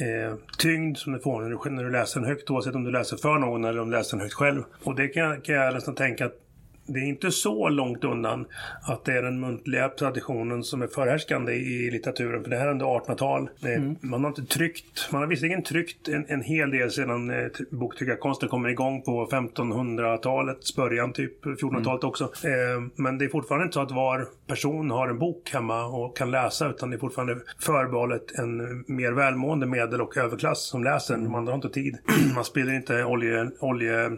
[0.00, 2.90] eh, tyngd som du får när du, när du läser den högt, oavsett om du
[2.90, 4.62] läser för någon eller om du läser den högt själv.
[4.84, 6.45] Och det kan, kan jag nästan tänka att
[6.86, 8.46] det är inte så långt undan
[8.82, 12.42] att det är den muntliga traditionen som är förhärskande i litteraturen.
[12.42, 13.48] För det här är ändå 1800-tal.
[13.64, 13.96] Mm.
[14.00, 18.48] Man har inte tryckt, man har visserligen tryckt en, en hel del sedan eh, boktryckarkonsten
[18.48, 22.08] kommer igång på 1500-talets början, typ 1400-talet mm.
[22.08, 22.24] också.
[22.24, 26.16] Eh, men det är fortfarande inte så att var person har en bok hemma och
[26.16, 31.14] kan läsa, utan det är fortfarande förbehållet en mer välmående medel och överklass som läser.
[31.14, 31.32] Mm.
[31.32, 31.98] Man har inte tid.
[32.34, 34.10] man spiller inte olje, olje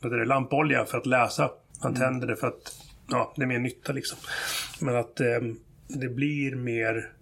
[0.00, 1.50] det, lampolja för att läsa.
[1.82, 2.00] Man mm.
[2.00, 4.18] tänder det för att ja, det är mer nytta liksom.
[4.80, 5.40] Men att eh,
[5.88, 7.12] det blir mer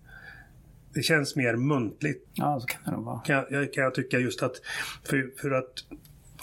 [0.95, 2.29] det känns mer muntligt.
[2.35, 3.21] Ja, så kan det nog vara.
[3.21, 4.55] Kan, jag, kan jag tycka just att
[5.05, 5.85] för, för att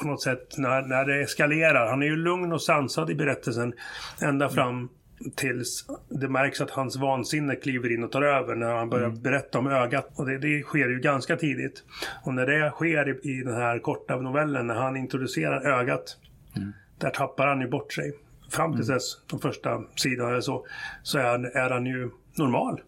[0.01, 1.89] på något sätt när, när det eskalerar.
[1.89, 3.73] Han är ju lugn och sansad i berättelsen
[4.21, 4.55] ända mm.
[4.55, 4.89] fram
[5.35, 9.21] tills det märks att hans vansinne kliver in och tar över när han börjar mm.
[9.21, 10.11] berätta om ögat.
[10.15, 11.83] Och det, det, sker ju ganska tidigt.
[12.23, 16.17] Och när det sker i, i den här korta novellen, när han introducerar ögat,
[16.55, 16.73] mm.
[16.97, 18.13] Där tappar han ju bort sig.
[18.49, 18.93] Fram till mm.
[18.93, 20.65] dess, de första sidorna eller så,
[21.03, 22.81] så är, är han ju normal.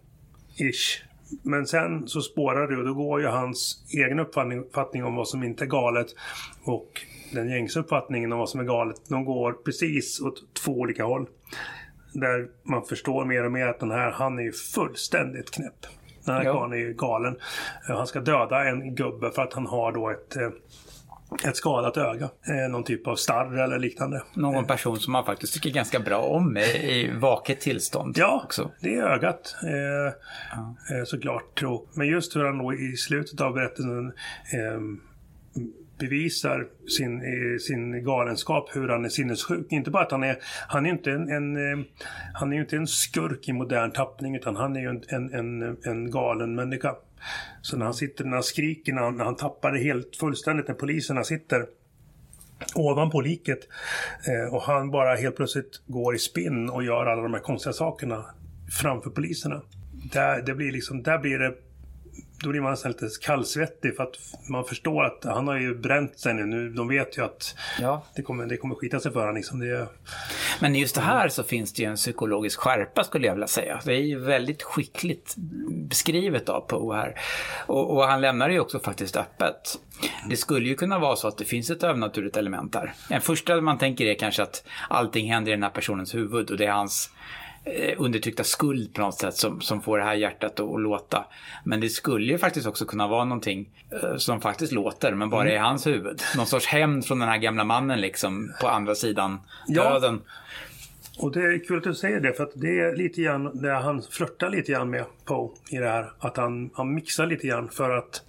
[0.58, 1.04] Ish.
[1.44, 5.28] Men sen så spårar det och då går ju hans egen uppfattning, uppfattning om vad
[5.28, 6.08] som inte är galet
[6.64, 7.02] och
[7.34, 11.28] den gängse uppfattningen om vad som är galet, de går precis åt två olika håll
[12.16, 15.86] där man förstår mer och mer att den här, han är ju fullständigt knäpp.
[16.26, 17.38] Den här karln är ju galen.
[17.90, 20.50] Eh, han ska döda en gubbe för att han har då ett eh,
[21.44, 22.30] ett skadat öga.
[22.48, 24.24] Eh, någon typ av starr eller liknande.
[24.34, 28.16] Någon person som man faktiskt tycker ganska bra om i vaket tillstånd.
[28.18, 28.72] Ja, också.
[28.82, 29.56] det är ögat.
[29.64, 30.14] Eh,
[30.90, 31.06] ja.
[31.06, 31.62] såklart.
[31.94, 34.08] Men just hur han då i slutet av berättelsen
[34.54, 34.80] eh,
[35.98, 37.22] bevisar sin,
[37.60, 39.72] sin galenskap, hur han är sinnessjuk.
[39.72, 41.86] Inte bara att han är, han är inte en, en eh,
[42.34, 45.78] han är inte en skurk i modern tappning utan han är ju en, en, en,
[45.84, 46.96] en galen människa.
[47.62, 50.68] Så när han sitter, när han skriker, när han, när han tappar det helt fullständigt,
[50.68, 51.66] när poliserna sitter
[52.76, 53.60] ovanpå liket
[54.28, 57.74] eh, och han bara helt plötsligt går i spinn och gör alla de här konstiga
[57.74, 58.26] sakerna
[58.82, 59.62] framför poliserna.
[60.14, 61.54] Där, det blir liksom, där blir det
[62.46, 64.16] då blir man nästan lite kallsvettig för att
[64.50, 66.70] man förstår att han har ju bränt sig nu.
[66.70, 68.06] De vet ju att ja.
[68.16, 69.36] det, kommer, det kommer skita sig för honom.
[69.36, 69.60] Liksom.
[69.60, 69.88] Det...
[70.60, 73.80] Men just det här så finns det ju en psykologisk skärpa skulle jag vilja säga.
[73.86, 75.36] Det är ju väldigt skickligt
[75.68, 77.16] beskrivet av Poe här.
[77.66, 79.80] Och, och, han lämnar det ju också faktiskt öppet.
[80.30, 82.94] Det skulle ju kunna vara så att det finns ett övernaturligt element där.
[83.10, 86.58] En första man tänker är kanske att allting händer i den här personens huvud och
[86.58, 87.10] det är hans
[87.98, 91.26] undertryckta skuld på något sätt som, som får det här hjärtat att, att låta.
[91.64, 93.70] Men det skulle ju faktiskt också kunna vara någonting
[94.04, 95.54] eh, som faktiskt låter, men bara mm.
[95.54, 96.22] i hans huvud.
[96.38, 100.22] Någon sorts hämnd från den här gamla mannen liksom på andra sidan döden.
[101.18, 103.74] Och det är kul att du säger det, för att det är lite grann det
[103.74, 106.12] han flörtar lite grann med Poe i det här.
[106.20, 108.22] Att han, han mixar lite grann för att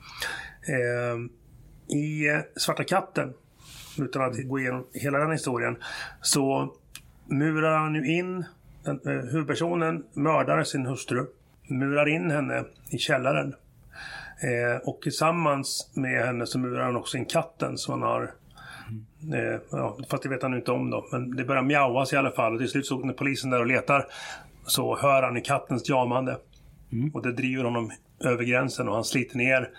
[0.68, 3.35] eh, i Svarta katten,
[3.99, 5.77] utan att gå igenom hela den historien,
[6.22, 6.75] så
[7.27, 8.44] murar han ju in
[8.87, 11.27] den, eh, huvudpersonen mördar sin hustru,
[11.68, 13.55] murar in henne i källaren.
[14.42, 18.31] Eh, och tillsammans med henne så murar han också in katten som han har
[19.35, 21.09] Eh, ja, fast det vet han inte om då.
[21.12, 22.53] Men det börjar mjauas i alla fall.
[22.53, 24.07] Och till slut så när polisen där och letar
[24.66, 26.38] så hör han i kattens jamande.
[26.92, 27.11] Mm.
[27.14, 29.70] Och det driver honom över gränsen och han sliter ner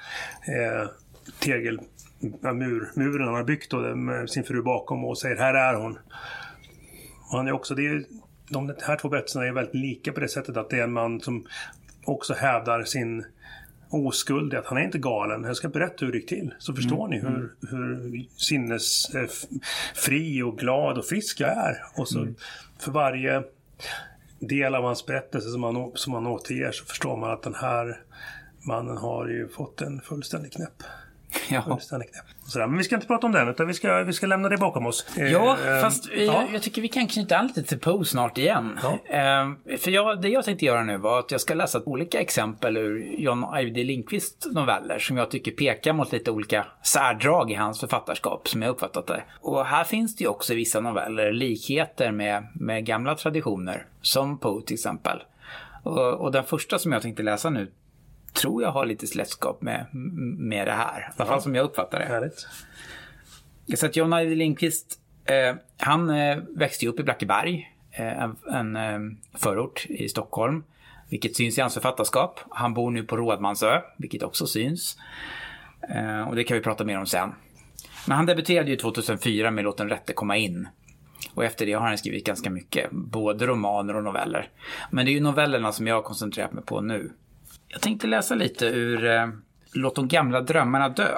[0.47, 0.89] eh,
[1.39, 1.79] tegel,
[2.53, 5.99] mur, muren han har byggt då, med sin fru bakom och säger här är hon.
[7.31, 8.03] Och han är också, det är
[8.49, 11.21] de här två berättelserna är väldigt lika på det sättet att det är en man
[11.21, 11.45] som
[12.03, 13.25] också hävdar sin
[13.89, 15.43] oskuld att han är inte galen.
[15.43, 16.53] Jag ska berätta hur det gick till.
[16.59, 17.09] Så förstår mm.
[17.09, 17.49] ni hur, mm.
[17.69, 21.83] hur sinnesfri och glad och frisk jag är.
[21.95, 22.35] Och så mm.
[22.79, 23.43] för varje
[24.39, 28.01] del av hans berättelse som han, som han återger så förstår man att den här
[28.67, 30.83] mannen har ju fått en fullständig knäpp.
[31.49, 31.61] Ja.
[31.61, 32.25] Fullständig knäpp.
[32.47, 32.67] Sådär.
[32.67, 34.85] Men vi ska inte prata om den, utan vi ska, vi ska lämna det bakom
[34.85, 35.05] oss.
[35.17, 36.21] Ja, eh, fast ja.
[36.23, 38.79] Jag, jag, tycker vi kan knyta an lite till Poe snart igen.
[38.83, 39.15] Ja.
[39.15, 42.77] Eh, för jag, det jag tänkte göra nu var att jag ska läsa olika exempel
[42.77, 47.79] ur John Ajvide Lindqvists noveller som jag tycker pekar mot lite olika särdrag i hans
[47.79, 49.23] författarskap, som jag uppfattat det.
[49.41, 54.37] Och här finns det ju också i vissa noveller likheter med, med gamla traditioner, som
[54.37, 55.23] Poe till exempel.
[55.83, 57.71] Och, och den första som jag tänkte läsa nu
[58.33, 59.85] tror jag har lite släktskap med,
[60.37, 60.99] med det här.
[60.99, 62.05] I alla fall som jag uppfattar det.
[62.05, 62.47] Härligt.
[63.75, 68.75] Så att John Ajvide Lindqvist, eh, han eh, växte upp i Blackeberg, eh, en, en
[68.75, 70.63] eh, förort i Stockholm.
[71.09, 72.39] Vilket syns i hans författarskap.
[72.49, 74.97] Han bor nu på Rådmansö, vilket också syns.
[76.27, 77.33] Och det kan vi prata mer om sen.
[78.07, 80.67] Men han debuterade ju 2004 med Låt den rätte komma in.
[81.33, 84.49] Och efter det har han skrivit ganska mycket, både romaner och noveller.
[84.91, 87.11] Men det är ju novellerna som jag har koncentrerat mig på nu.
[87.67, 89.27] Jag tänkte läsa lite ur eh,
[89.73, 91.17] Låt de gamla drömmarna dö.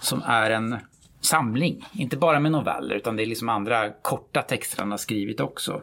[0.00, 0.76] Som är en
[1.20, 5.40] samling, inte bara med noveller utan det är liksom andra korta texter han har skrivit
[5.40, 5.82] också.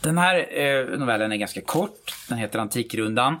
[0.00, 3.40] Den här eh, novellen är ganska kort, den heter Antikrundan.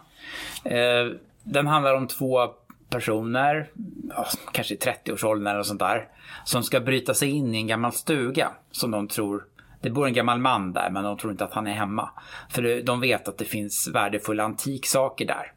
[0.64, 2.48] Eh, den handlar om två
[2.90, 3.70] personer,
[4.08, 6.08] ja, kanske i 30-årsåldern eller sånt där,
[6.44, 9.44] som ska bryta sig in i en gammal stuga som de tror
[9.80, 12.10] det bor en gammal man där men de tror inte att han är hemma.
[12.48, 15.52] För de vet att det finns värdefulla antiksaker där.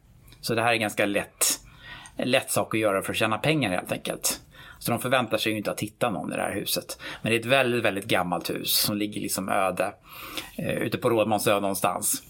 [0.45, 1.59] Så det här är ganska lätt,
[2.17, 4.41] lätt sak att göra för att tjäna pengar helt enkelt.
[4.79, 6.99] Så de förväntar sig ju inte att hitta någon i det här huset.
[7.21, 9.93] Men det är ett väldigt, väldigt gammalt hus som ligger liksom öde
[10.57, 12.23] eh, ute på Rådmansö någonstans.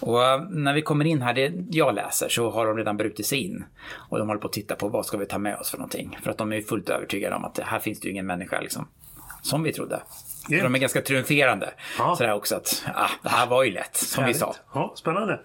[0.00, 3.26] Och eh, när vi kommer in här, det jag läser, så har de redan brutit
[3.26, 3.64] sig in.
[3.92, 6.18] Och de håller på att titta på vad ska vi ta med oss för någonting.
[6.22, 8.88] För att de är fullt övertygade om att här finns det ju ingen människa liksom.
[9.42, 9.94] Som vi trodde.
[10.50, 10.60] Yeah.
[10.60, 11.70] Så de är ganska triumferande.
[11.98, 12.16] Ja.
[12.16, 14.36] Sådär också att, ah, det här var ju lätt, som Härligt.
[14.36, 14.54] vi sa.
[14.74, 15.40] Ja, spännande.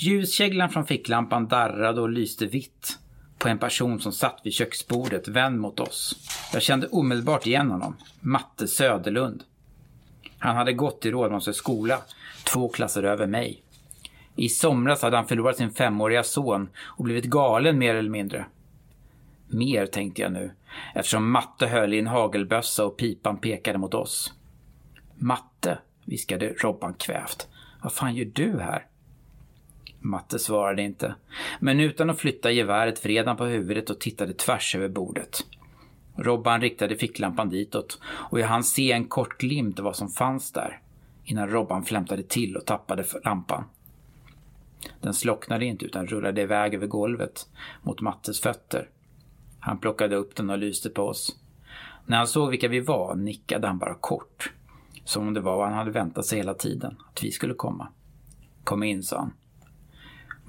[0.00, 2.98] Ljuskäglan från ficklampan darrade och lyste vitt
[3.38, 6.16] på en person som satt vid köksbordet vänd mot oss.
[6.52, 7.96] Jag kände omedelbart igen honom.
[8.20, 9.44] Matte Söderlund.
[10.38, 11.98] Han hade gått i Rådmansö skola,
[12.44, 13.62] två klasser över mig.
[14.36, 18.46] I somras hade han förlorat sin femåriga son och blivit galen mer eller mindre.
[19.48, 20.50] Mer tänkte jag nu,
[20.94, 24.32] eftersom Matte höll i en hagelbössa och pipan pekade mot oss.
[25.14, 27.48] Matte, viskade Robban kvävt.
[27.82, 28.86] Vad fan gör du här?
[30.00, 31.14] Matte svarade inte,
[31.60, 35.46] men utan att flytta geväret vred han på huvudet och tittade tvärs över bordet.
[36.16, 40.52] Robban riktade ficklampan ditåt och jag hann se en kort glimt av vad som fanns
[40.52, 40.80] där
[41.24, 43.64] innan Robban flämtade till och tappade lampan.
[45.00, 47.48] Den slocknade inte utan rullade iväg över golvet
[47.82, 48.88] mot Mattes fötter.
[49.60, 51.36] Han plockade upp den och lyste på oss.
[52.06, 54.52] När han såg vilka vi var nickade han bara kort.
[55.04, 57.88] Som om det var vad han hade väntat sig hela tiden, att vi skulle komma.
[58.64, 59.32] Kom in, sa han.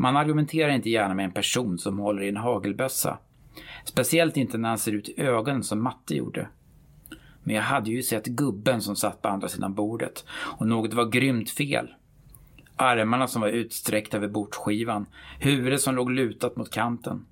[0.01, 3.17] Man argumenterar inte gärna med en person som håller i en hagelbössa.
[3.85, 6.47] Speciellt inte när han ser ut i ögonen som Matte gjorde.
[7.43, 11.05] Men jag hade ju sett gubben som satt på andra sidan bordet och något var
[11.05, 11.87] grymt fel.
[12.75, 15.05] Armarna som var utsträckta över bordsskivan,
[15.39, 17.25] huvudet som låg lutat mot kanten.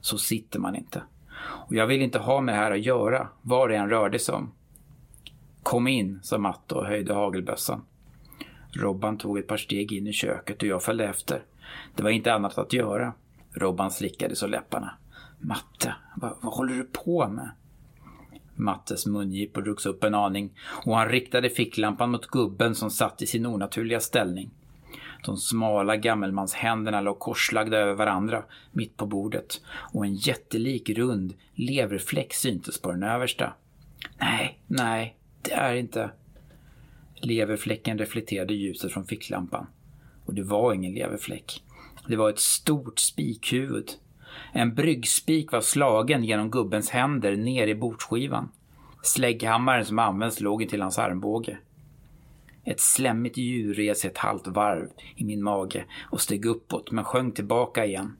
[0.00, 1.02] Så sitter man inte.
[1.40, 4.34] Och jag vill inte ha med det här att göra, vad det än rörde sig
[4.34, 4.52] om.
[5.62, 7.82] Kom in, sa Matte och höjde hagelbössan.
[8.72, 11.42] Robban tog ett par steg in i köket och jag följde efter.
[11.94, 13.12] Det var inte annat att göra.
[13.52, 14.94] Robban slickade så läpparna.
[15.38, 17.50] Matte, vad, vad håller du på med?
[18.54, 23.26] Mattes mungipor drogs upp en aning och han riktade ficklampan mot gubben som satt i
[23.26, 24.50] sin onaturliga ställning.
[25.24, 32.34] De smala gammelmanshänderna låg korslagda över varandra mitt på bordet och en jättelik rund leverfläck
[32.34, 33.54] syntes på den översta.
[34.18, 36.10] Nej, nej, det är inte...
[37.14, 39.66] Leverfläcken reflekterade ljuset från ficklampan.
[40.32, 41.62] Och det var ingen leverfläck.
[42.08, 43.90] Det var ett stort spikhuvud.
[44.52, 48.48] En bryggspik var slagen genom gubbens händer ner i bordsskivan.
[49.02, 51.58] Slägghammaren som används låg intill hans armbåge.
[52.64, 57.34] Ett slemmigt djur res ett halvt varv i min mage och steg uppåt men sjönk
[57.34, 58.16] tillbaka igen.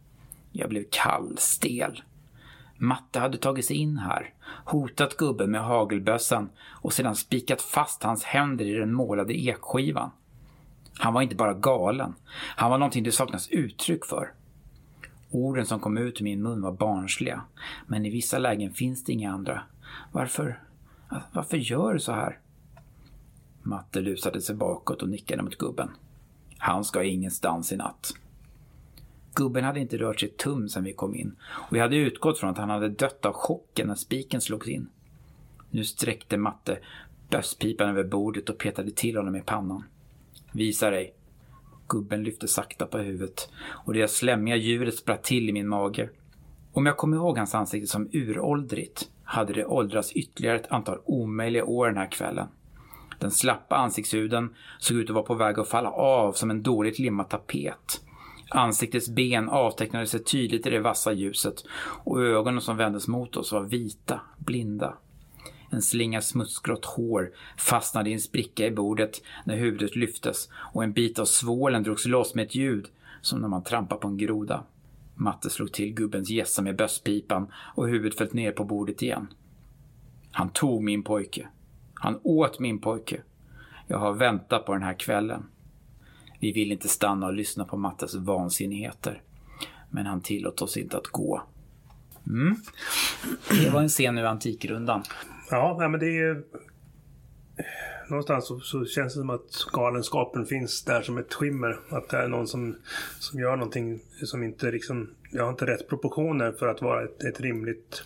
[0.51, 2.03] Jag blev kall, stel.
[2.79, 8.25] Matte hade tagit sig in här, hotat gubben med hagelbössan och sedan spikat fast hans
[8.25, 10.11] händer i den målade ekskivan.
[10.99, 12.15] Han var inte bara galen.
[12.57, 14.33] Han var någonting det saknas uttryck för.
[15.31, 17.43] Orden som kom ut ur min mun var barnsliga.
[17.87, 19.63] Men i vissa lägen finns det inga andra.
[20.13, 20.63] Varför?
[21.33, 22.39] Varför gör du så här?
[23.63, 25.91] Matte lusade sig bakåt och nickade mot gubben.
[26.59, 28.13] Han ska ingenstans i natt.
[29.35, 32.51] Gubben hade inte rört sig tum sedan vi kom in och vi hade utgått från
[32.51, 34.89] att han hade dött av chocken när spiken slogs in.
[35.71, 36.79] Nu sträckte Matte
[37.31, 39.85] bösspipan över bordet och petade till honom i pannan.
[40.53, 41.15] Visa dig.
[41.89, 43.49] Gubben lyfte sakta på huvudet
[43.85, 46.11] och det slemmiga djuret spratt till i min mage.
[46.73, 51.65] Om jag kom ihåg hans ansikte som uråldrigt hade det åldrats ytterligare ett antal omöjliga
[51.65, 52.49] år den här kvällen.
[53.19, 56.99] Den slappa ansiktshuden såg ut att vara på väg att falla av som en dåligt
[56.99, 58.01] limmad tapet.
[58.51, 61.65] Ansiktets ben avtecknade sig tydligt i det vassa ljuset
[62.05, 64.95] och ögonen som vändes mot oss var vita, blinda.
[65.73, 70.93] En slinga smutsgrått hår fastnade i en spricka i bordet när huvudet lyftes och en
[70.93, 72.89] bit av svålen drogs loss med ett ljud
[73.21, 74.65] som när man trampar på en groda.
[75.15, 79.27] Matte slog till gubbens gässa med bösspipan och huvudet föll ner på bordet igen.
[80.33, 81.49] Han tog min pojke.
[81.95, 83.23] Han åt min pojke.
[83.87, 85.45] Jag har väntat på den här kvällen.
[86.41, 89.23] Vi vill inte stanna och lyssna på Mattes vansinnigheter.
[89.91, 91.43] Men han tillåt oss inte att gå.
[92.27, 92.57] Mm.
[93.51, 95.03] Det var en scen ur Antikrundan.
[95.53, 96.43] Ja, men det är
[98.09, 101.79] någonstans så, så, känns det som att galenskapen finns där som ett skimmer.
[101.89, 102.77] Att det är någon som,
[103.19, 107.25] som gör någonting som inte liksom, jag har inte rätt proportioner för att vara ett,
[107.25, 108.05] ett rimligt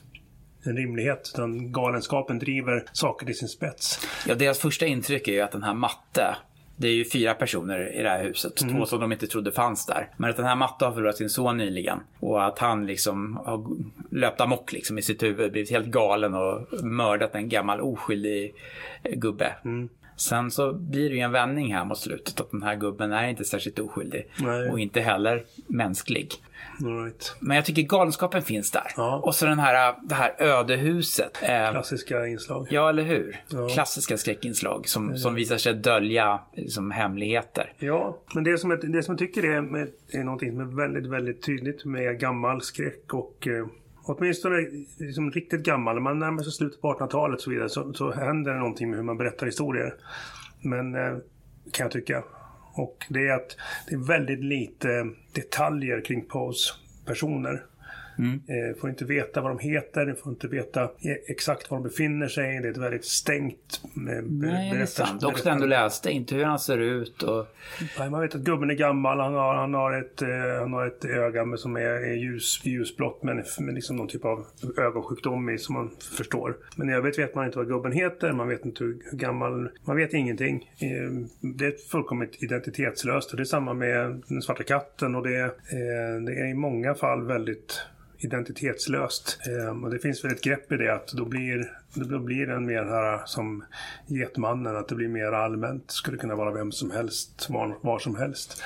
[0.62, 1.30] en rimlighet.
[1.34, 4.08] Utan galenskapen driver saker till sin spets.
[4.26, 6.36] Ja, deras första intryck är ju att den här matte
[6.76, 8.76] det är ju fyra personer i det här huset, mm.
[8.76, 10.08] två som de inte trodde fanns där.
[10.16, 13.66] Men att den här Matte har förlorat sin son nyligen och att han liksom har
[14.10, 18.54] löpt amok liksom i sitt huvud, blivit helt galen och mördat en gammal oskyldig
[19.02, 19.52] gubbe.
[19.64, 19.88] Mm.
[20.16, 23.28] Sen så blir det ju en vändning här mot slutet att den här gubben är
[23.28, 24.70] inte särskilt oskyldig Nej.
[24.70, 26.32] och inte heller mänsklig.
[26.78, 27.36] Right.
[27.40, 28.92] Men jag tycker galenskapen finns där.
[28.96, 29.20] Ja.
[29.24, 31.42] Och så den här, det här ödehuset.
[31.42, 32.68] Eh, Klassiska inslag.
[32.70, 33.40] Ja, eller hur?
[33.48, 33.68] Ja.
[33.68, 35.16] Klassiska skräckinslag som, ja.
[35.16, 37.72] som visar sig dölja liksom, hemligheter.
[37.78, 40.76] Ja, men det som, jag, det som jag tycker är, med, är någonting som är
[40.76, 43.66] väldigt, väldigt tydligt med gammal skräck och eh,
[44.02, 44.56] åtminstone
[44.98, 48.12] liksom riktigt gammal, när man närmar sig slutet på 1800-talet och så vidare, så, så
[48.12, 49.94] händer det någonting med hur man berättar historier.
[50.60, 51.16] Men, eh,
[51.72, 52.22] kan jag tycka.
[52.76, 53.56] Och det är att
[53.88, 56.74] det är väldigt lite detaljer kring Poes
[57.06, 57.62] personer.
[58.18, 58.40] Mm.
[58.46, 62.28] Eh, får inte veta vad de heter, får inte veta e- exakt var de befinner
[62.28, 62.60] sig.
[62.60, 65.24] Det är ett väldigt stängt eh, Nej, det är sant.
[65.24, 67.22] Också den du läste, inte hur han ser ut.
[67.22, 67.46] Och...
[67.98, 70.28] Nej, man vet att gubben är gammal, han har, han har, ett, eh,
[70.60, 74.46] han har ett öga som är, är ljus, ljusblått med, med liksom någon typ av
[74.78, 76.56] ögonsjukdom i som man förstår.
[76.76, 79.68] Men i övrigt vet man inte vad gubben heter, man vet inte hur, hur gammal,
[79.84, 80.70] man vet ingenting.
[81.40, 85.54] Det är fullkomligt identitetslöst och det är samma med den svarta katten och det,
[86.26, 87.82] det är i många fall väldigt
[88.18, 89.38] identitetslöst.
[89.46, 92.66] Ehm, och det finns väl ett grepp i det att då blir, då blir den
[92.66, 93.64] mer här som
[94.06, 95.90] Getmannen, att det blir mer allmänt.
[95.90, 98.62] Skulle kunna vara vem som helst, var, var som helst.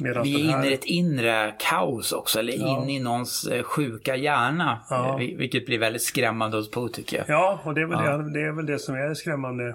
[0.00, 0.58] Medan vi är här...
[0.58, 2.82] inne i ett inre kaos också, eller ja.
[2.82, 4.78] inne i någons eh, sjuka hjärna.
[4.90, 5.16] Ja.
[5.16, 7.28] Vilket blir väldigt skrämmande hos Poe tycker jag.
[7.28, 8.16] Ja, och det är, väl ja.
[8.16, 9.74] det, det är väl det som är skrämmande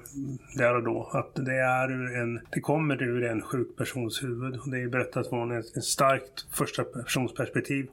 [0.58, 1.10] där och då.
[1.14, 4.60] Att det, är ur en, det kommer ur en sjuk persons huvud.
[4.66, 7.88] Det är berättat från ett, ett starkt första personsperspektiv.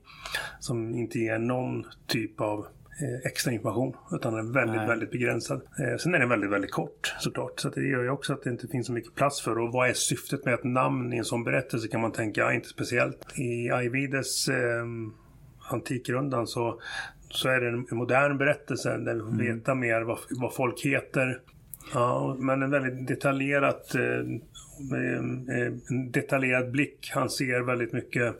[0.60, 2.81] Som inte ger någon typ av Eh,
[3.24, 3.96] extra information.
[4.12, 4.88] Utan den är väldigt, Nej.
[4.88, 5.60] väldigt begränsad.
[5.78, 7.60] Eh, sen är den väldigt, väldigt kort såklart.
[7.60, 9.58] Så det gör ju också att det inte finns så mycket plats för.
[9.58, 12.68] Och vad är syftet med ett namn i en sån berättelse kan man tänka, inte
[12.68, 13.38] speciellt.
[13.38, 14.84] I Ajvides eh,
[15.70, 16.80] Antikrundan så
[17.32, 19.56] så är det en modern berättelse där vi får mm.
[19.56, 21.40] veta mer vad, vad folk heter.
[21.94, 24.00] Ja, men en väldigt detaljerat eh,
[24.90, 27.10] en detaljerad blick.
[27.14, 28.34] Han ser väldigt mycket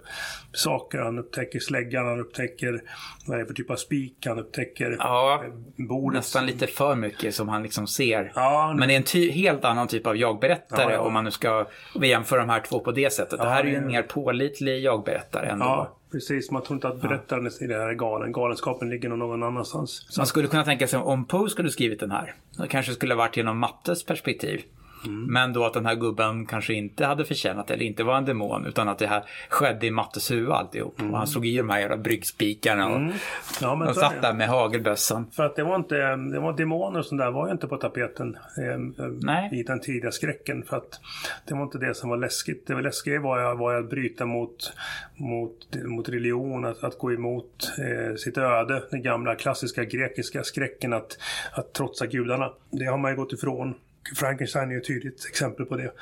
[0.52, 0.98] saker.
[0.98, 2.82] Han upptäcker släggan, han upptäcker
[3.26, 5.52] vad det är för typ av spik, han upptäcker ja, eh,
[5.86, 6.18] bordet.
[6.18, 8.32] Nästan lite för mycket som han liksom ser.
[8.34, 11.66] Ja, Men det är en helt annan typ av jagberättare ja, om man nu ska
[12.02, 13.40] jämföra de här två på det sättet.
[13.40, 15.64] det här är ju en mer pålitlig jagberättare ändå.
[15.64, 16.50] Ja, precis.
[16.50, 18.32] Man tror inte att berättaren i det här är galen.
[18.32, 20.06] Galenskapen ligger någon annanstans.
[20.08, 20.20] Så.
[20.20, 22.34] Man skulle kunna tänka sig om Poe skulle skrivit den här.
[22.58, 24.62] Det kanske skulle varit genom Mattes perspektiv.
[25.06, 25.32] Mm.
[25.32, 28.66] Men då att den här gubben kanske inte hade förtjänat eller inte var en demon,
[28.66, 31.00] utan att det här skedde i Mattes huvud alltihop.
[31.00, 31.12] Mm.
[31.12, 33.12] Och han slog i de här jävla bryggspikarna och, mm.
[33.60, 35.26] ja, och satt där med hagelbössan.
[35.32, 37.76] För att det var inte, det var demoner och sånt där var ju inte på
[37.76, 40.62] tapeten eh, i den tidiga skräcken.
[40.62, 41.00] För att
[41.44, 42.66] det var inte det som var läskigt.
[42.66, 44.72] Det var läskiga var, var att bryta mot,
[45.16, 45.52] mot,
[45.84, 48.82] mot religion, att, att gå emot eh, sitt öde.
[48.90, 51.18] Den gamla klassiska grekiska skräcken att,
[51.52, 52.52] att trotsa gudarna.
[52.70, 53.74] Det har man ju gått ifrån.
[54.16, 55.92] Frankenstein är ett tydligt exempel på det.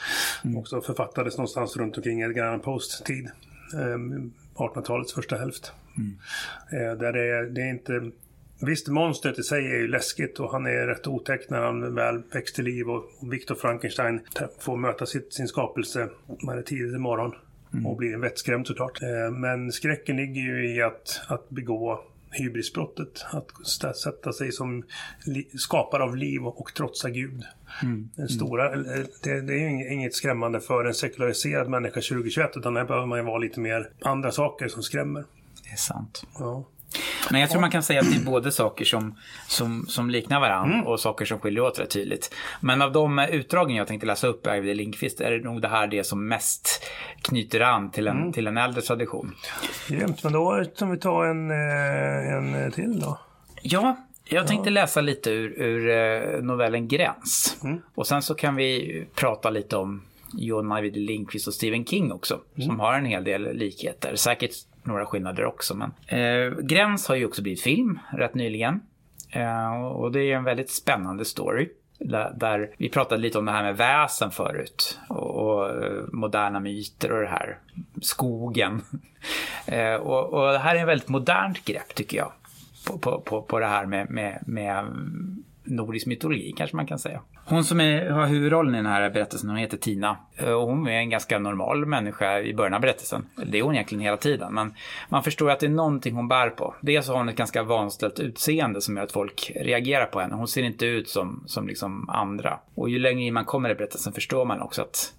[0.44, 0.56] Mm.
[0.56, 3.30] Också författades någonstans runt omkring Edgar Allan Poes tid.
[3.74, 3.98] Eh,
[4.54, 5.72] 1800-talets första hälft.
[5.96, 6.18] Mm.
[6.72, 8.10] Eh, där det är, det är inte
[8.62, 12.22] Visst, monstret i sig är ju läskigt och han är rätt otäck när han väl
[12.32, 14.20] väcks till liv och Victor Frankenstein
[14.58, 16.08] får möta sitt, sin skapelse
[16.42, 17.34] man är tidigt i morgon.
[17.72, 17.86] mm.
[17.86, 19.02] och blir vettskrämd såklart.
[19.02, 23.24] Eh, men skräcken ligger ju i att, att begå hybrisbrottet.
[23.30, 24.84] Att sätta sig som
[25.58, 27.42] skapare av liv och trotsa Gud.
[27.82, 28.10] Mm.
[28.16, 32.84] Den stora, det, det, är ju inget skrämmande för en sekulariserad människa 2021 utan där
[32.84, 35.24] behöver man ju vara lite mer andra saker som skrämmer.
[35.64, 36.22] Det är sant.
[36.38, 36.64] Ja.
[37.30, 39.14] Men jag tror man kan säga att det är både saker som,
[39.48, 40.86] som, som liknar varandra mm.
[40.86, 42.34] och saker som skiljer åt rätt tydligt.
[42.60, 45.86] Men av de utdragen jag tänkte läsa upp Arvid Lindqvist är det nog det här
[45.86, 46.84] det som mest
[47.22, 48.32] knyter an till en, mm.
[48.32, 49.34] till en äldre tradition.
[49.88, 53.18] Grymt, men då kan vi ta en, eh, en till då.
[53.62, 57.56] Ja, jag tänkte läsa lite ur, ur eh, novellen Gräns.
[57.64, 57.80] Mm.
[57.94, 62.40] Och sen så kan vi prata lite om John Ajvide Lindqvist och Stephen King också.
[62.56, 62.66] Mm.
[62.66, 64.16] Som har en hel del likheter.
[64.16, 64.52] Säkert
[64.82, 65.74] några skillnader också.
[65.74, 68.80] Men, eh, Gräns har ju också blivit film rätt nyligen.
[69.30, 71.68] Eh, och det är en väldigt spännande story.
[71.98, 74.98] Där, där, vi pratade lite om det här med väsen förut.
[75.08, 77.58] Och, och eh, moderna myter och det här.
[78.02, 78.82] Skogen.
[79.66, 82.32] eh, och, och, det här är ett väldigt modernt grepp tycker jag.
[82.86, 84.84] På, på, på, på det här med, med, med
[85.64, 87.20] nordisk mytologi kanske man kan säga.
[87.50, 90.16] Hon som är, har huvudrollen i den här berättelsen, hon heter Tina.
[90.36, 93.26] Eh, och hon är en ganska normal människa i början av berättelsen.
[93.46, 94.54] Det är hon egentligen hela tiden.
[94.54, 94.74] Men
[95.08, 96.74] man förstår att det är någonting hon bär på.
[96.80, 100.34] Dels har hon ett ganska vanställt utseende som gör att folk reagerar på henne.
[100.34, 102.58] Hon ser inte ut som, som liksom andra.
[102.74, 105.14] Och ju längre in man kommer i berättelsen förstår man också att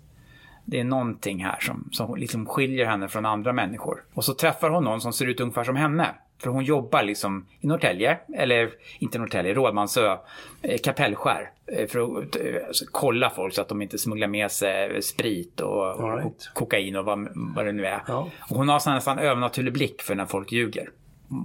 [0.66, 4.04] det är någonting här som, som liksom skiljer henne från andra människor.
[4.14, 6.08] Och så träffar hon någon som ser ut ungefär som henne.
[6.42, 10.18] För hon jobbar liksom i Norrtälje, eller inte Norrtälje, Rådmansö,
[10.62, 11.52] eh, Kapellskär.
[11.68, 12.38] Eh, för att
[12.68, 16.26] alltså, kolla folk så att de inte smugglar med sig sprit och, right.
[16.26, 18.04] och kokain och vad, vad det nu är.
[18.08, 18.30] Ja.
[18.50, 20.90] Och hon har nästan övernaturlig blick för när folk ljuger.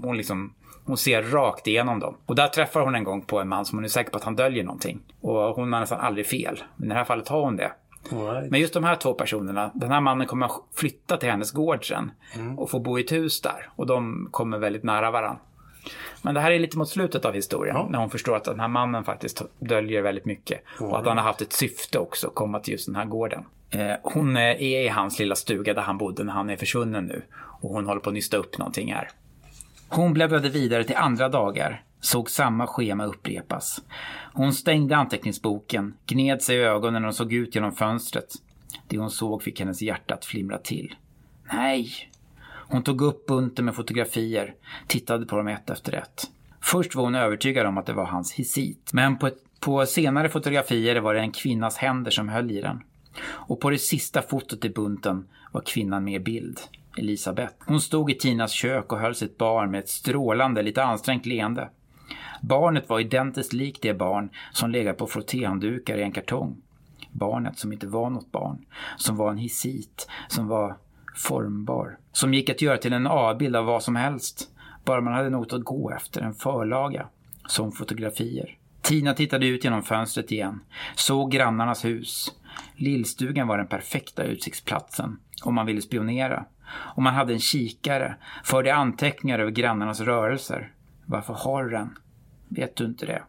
[0.03, 0.55] Hon liksom
[0.86, 2.16] hon ser rakt igenom dem.
[2.26, 4.24] Och där träffar hon en gång på en man som hon är säker på att
[4.24, 5.01] han döljer någonting.
[5.20, 6.62] Och hon har nästan aldrig fel.
[6.76, 7.72] Men i det här fallet har hon det.
[8.11, 8.50] Right.
[8.50, 12.11] Men just de här två personerna, den här mannen kommer flytta till hennes gård sen
[12.34, 12.59] mm.
[12.59, 13.68] och få bo i ett hus där.
[13.76, 15.40] Och de kommer väldigt nära varandra.
[16.22, 17.76] Men det här är lite mot slutet av historien.
[17.76, 17.88] Ja.
[17.90, 20.61] När hon förstår att den här mannen faktiskt döljer väldigt mycket.
[20.80, 20.92] Mm.
[20.92, 23.44] Och att han har haft ett syfte också, att komma till just den här gården.
[23.70, 27.22] Eh, hon är i hans lilla stuga där han bodde när han är försvunnen nu.
[27.61, 29.11] Och hon håller på att nysta upp någonting här.
[29.88, 33.82] Hon bläddrade vidare till andra dagar såg samma schema upprepas.
[34.32, 38.34] Hon stängde anteckningsboken, gned sig i ögonen och såg ut genom fönstret.
[38.88, 40.94] Det hon såg fick hennes hjärta att flimra till.
[41.53, 41.90] Nej!
[42.68, 44.55] Hon tog upp bunten med fotografier,
[44.86, 46.30] tittade på dem ett efter ett.
[46.61, 50.28] Först var hon övertygad om att det var hans hisit, men på, ett, på senare
[50.28, 52.82] fotografier var det en kvinnas händer som höll i den.
[53.24, 56.61] Och på det sista fotot i bunten var kvinnan med i bild.
[56.99, 57.55] Elisabeth.
[57.66, 61.70] Hon stod i Tinas kök och höll sitt barn med ett strålande, lite ansträngt leende.
[62.41, 66.57] Barnet var identiskt likt det barn som legat på frottéhanddukar i en kartong.
[67.11, 68.64] Barnet som inte var något barn,
[68.97, 70.76] som var en hisit, som var
[71.14, 74.49] formbar, som gick att göra till en avbild av vad som helst,
[74.84, 77.07] bara man hade något att gå efter, en förlaga,
[77.47, 78.57] som fotografier.
[78.82, 80.61] Tina tittade ut genom fönstret igen,
[80.95, 82.32] såg grannarnas hus.
[82.76, 86.45] Lillstugan var den perfekta utsiktsplatsen om man ville spionera.
[86.68, 90.72] Om man hade en kikare, förde anteckningar över grannarnas rörelser.
[91.05, 91.99] Varför har du den?
[92.49, 93.22] Vet du inte det?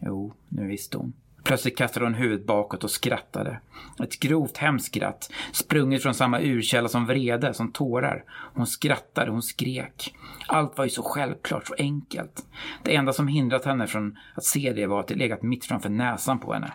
[0.00, 1.12] Jo, nu visste hon.
[1.44, 3.60] Plötsligt kastade hon huvudet bakåt och skrattade.
[4.02, 8.24] Ett grovt hemskt skratt, sprunget från samma urkälla som vrede, som tårar.
[8.54, 10.14] Hon skrattade, hon skrek.
[10.46, 12.46] Allt var ju så självklart, så enkelt.
[12.82, 15.88] Det enda som hindrat henne från att se det var att det legat mitt framför
[15.88, 16.72] näsan på henne.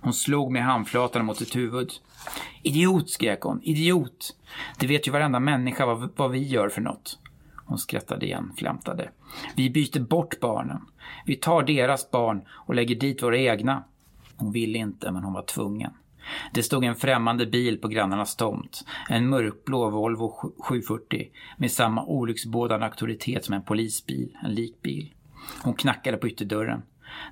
[0.00, 1.90] Hon slog med handflatan mot sitt huvud.
[2.62, 3.62] Idiot, skrek hon.
[3.62, 4.36] Idiot!
[4.78, 7.18] Det vet ju varenda människa vad, vad vi gör för något.
[7.66, 9.10] Hon skrattade igen, flämtade.
[9.56, 10.80] Vi byter bort barnen.
[11.26, 13.84] Vi tar deras barn och lägger dit våra egna.
[14.36, 15.92] Hon ville inte, men hon var tvungen.
[16.52, 18.84] Det stod en främmande bil på grannarnas tomt.
[19.08, 25.14] En mörkblå Volvo 740 med samma olycksbådande auktoritet som en polisbil, en likbil.
[25.62, 26.82] Hon knackade på ytterdörren.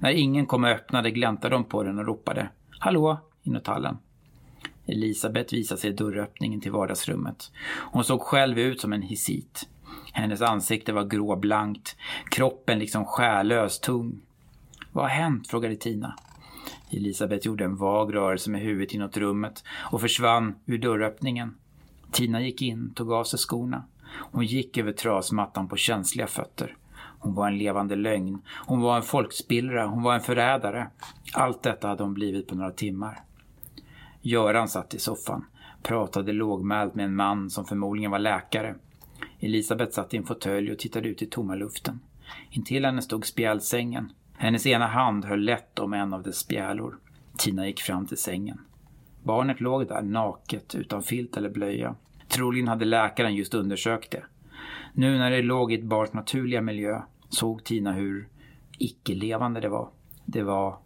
[0.01, 2.49] När ingen kom och öppnade gläntade de på den och ropade
[2.79, 3.99] ”Hallå!” inåt hallen.
[4.87, 7.53] Elisabeth visade sig i dörröppningen till vardagsrummet.
[7.93, 9.69] Hon såg själv ut som en hisit.
[10.13, 11.97] Hennes ansikte var gråblankt,
[12.31, 14.21] kroppen liksom själlös, tung.
[14.93, 15.49] Vad har hänt?
[15.49, 16.15] frågade Tina.
[16.91, 21.55] Elisabeth gjorde en vag rörelse med huvudet inåt rummet och försvann ur dörröppningen.
[22.13, 23.85] Tina gick in, tog av sig skorna.
[24.15, 26.77] Hon gick över trasmattan på känsliga fötter.
[27.19, 28.43] Hon var en levande lögn.
[28.49, 29.87] Hon var en folkspillra.
[29.87, 30.91] Hon var en förrädare.
[31.35, 33.23] Allt detta hade hon blivit på några timmar.
[34.21, 35.45] Göran satt i soffan,
[35.83, 38.75] pratade lågmält med en man som förmodligen var läkare.
[39.43, 42.01] Elisabeth satt i en fåtölj och tittade ut i tomma luften.
[42.51, 44.13] Intill henne stod spjälsängen.
[44.33, 46.99] Hennes ena hand höll lätt om en av dess spjälor.
[47.39, 48.61] Tina gick fram till sängen.
[49.23, 51.95] Barnet låg där naket, utan filt eller blöja.
[52.29, 54.25] Troligen hade läkaren just undersökt det.
[54.93, 58.29] Nu när det låg i ett barns naturliga miljö såg Tina hur
[58.79, 59.89] icke-levande det var.
[60.25, 60.79] Det var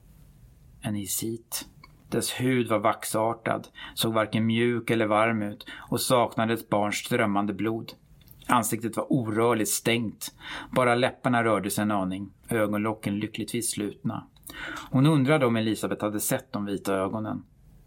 [0.81, 1.67] en isit.
[2.09, 7.55] Dess hud var vaxartad, såg varken mjuk eller varm ut och saknade ett barns strömmande
[7.55, 7.93] blod.
[8.49, 10.35] Ansiktet var orörligt stängt.
[10.71, 14.27] Bara läpparna rörde sig en aning, ögonlocken lyckligtvis slutna.
[14.91, 17.43] Hon undrade om Elisabeth hade sett de vita ögonen.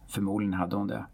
[0.08, 1.06] Förmodligen hade hon det.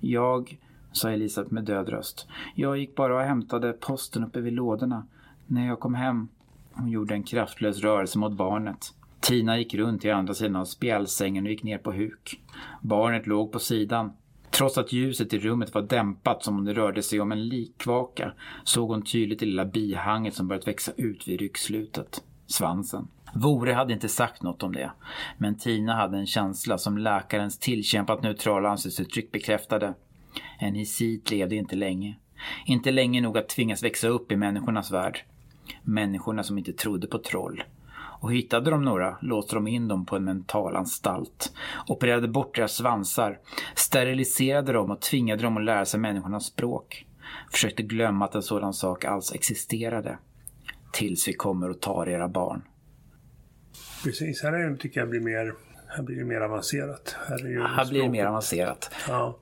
[0.00, 0.58] Jag,
[0.92, 2.28] sa Elisabeth med död röst.
[2.54, 5.06] Jag gick bara och hämtade posten uppe vid lådorna.
[5.46, 6.28] När jag kom hem.
[6.72, 8.94] Hon gjorde en kraftlös rörelse mot barnet.
[9.20, 12.42] Tina gick runt till andra sidan av spjälsängen och gick ner på huk.
[12.80, 14.12] Barnet låg på sidan.
[14.62, 18.32] Trots att ljuset i rummet var dämpat som om det rörde sig om en likvaka
[18.64, 22.22] såg hon tydligt det lilla bihanget som börjat växa ut vid ryggslutet.
[22.46, 23.08] Svansen.
[23.34, 24.92] Vore hade inte sagt något om det.
[25.38, 29.94] Men Tina hade en känsla som läkarens tillkämpat neutrala ansiktsuttryck bekräftade.
[30.58, 32.18] En hisit levde inte länge.
[32.66, 35.24] Inte länge nog att tvingas växa upp i människornas värld.
[35.82, 37.62] Människorna som inte trodde på troll.
[38.22, 41.52] Och hittade de några låste de in dem på en mentalanstalt.
[41.86, 43.38] Opererade bort deras svansar.
[43.74, 47.06] Steriliserade dem och tvingade dem att lära sig människornas språk.
[47.52, 50.18] Försökte glömma att en sådan sak alls existerade.
[50.92, 52.62] Tills vi kommer och tar era barn.
[54.04, 55.54] Precis, här är, tycker jag blir mer,
[55.88, 57.16] här blir det mer avancerat.
[57.28, 58.90] Här, är ju här blir det mer avancerat.
[59.08, 59.38] Ja.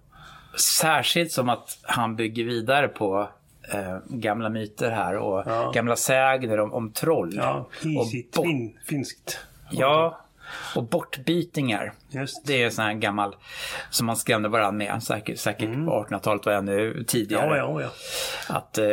[0.58, 3.30] Särskilt som att han bygger vidare på
[3.72, 5.70] eh, gamla myter här och ja.
[5.74, 7.34] gamla sägner om, om troll.
[7.36, 9.38] Ja, hisigt, och fin, finskt.
[9.70, 10.20] Ja,
[10.76, 11.92] och bortbytingar.
[12.08, 12.46] Just.
[12.46, 13.36] Det är sån här gammal
[13.90, 15.02] som man skrämde varandra med.
[15.02, 15.86] Säkert, säkert mm.
[15.86, 17.56] på 1800-talet och ännu tidigare.
[17.56, 17.90] Ja, ja, ja.
[18.54, 18.86] Att eh,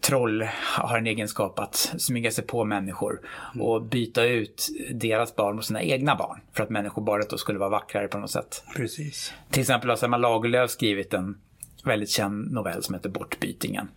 [0.00, 3.20] troll har en egenskap att smyga sig på människor
[3.54, 3.66] mm.
[3.66, 6.40] och byta ut deras barn mot sina egna barn.
[6.52, 8.64] För att människobarnet då skulle vara vackrare på något sätt.
[8.76, 9.32] Precis.
[9.50, 11.38] Till exempel har Selma Lagerlöf skrivit en
[11.84, 13.88] väldigt känd novell som heter Bortbytingen.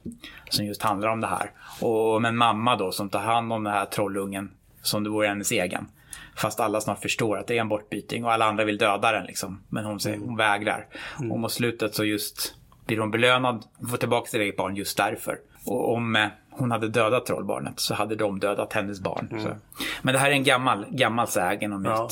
[0.49, 1.51] Som just handlar om det här.
[1.81, 5.27] Och om en mamma då som tar hand om den här trollungen som det vore
[5.27, 5.87] hennes egen.
[6.35, 9.25] Fast alla snart förstår att det är en bortbyting och alla andra vill döda den
[9.25, 9.63] liksom.
[9.69, 10.85] Men hon, säger, hon vägrar.
[11.19, 11.31] Mm.
[11.31, 15.39] Och mot slutet så just blir hon belönad, får tillbaka sitt eget barn just därför.
[15.65, 19.27] Och om eh, hon hade dödat trollbarnet så hade de dödat hennes barn.
[19.31, 19.53] Mm.
[20.01, 21.91] Men det här är en gammal, gammal sägen och myt.
[21.91, 22.09] Ja,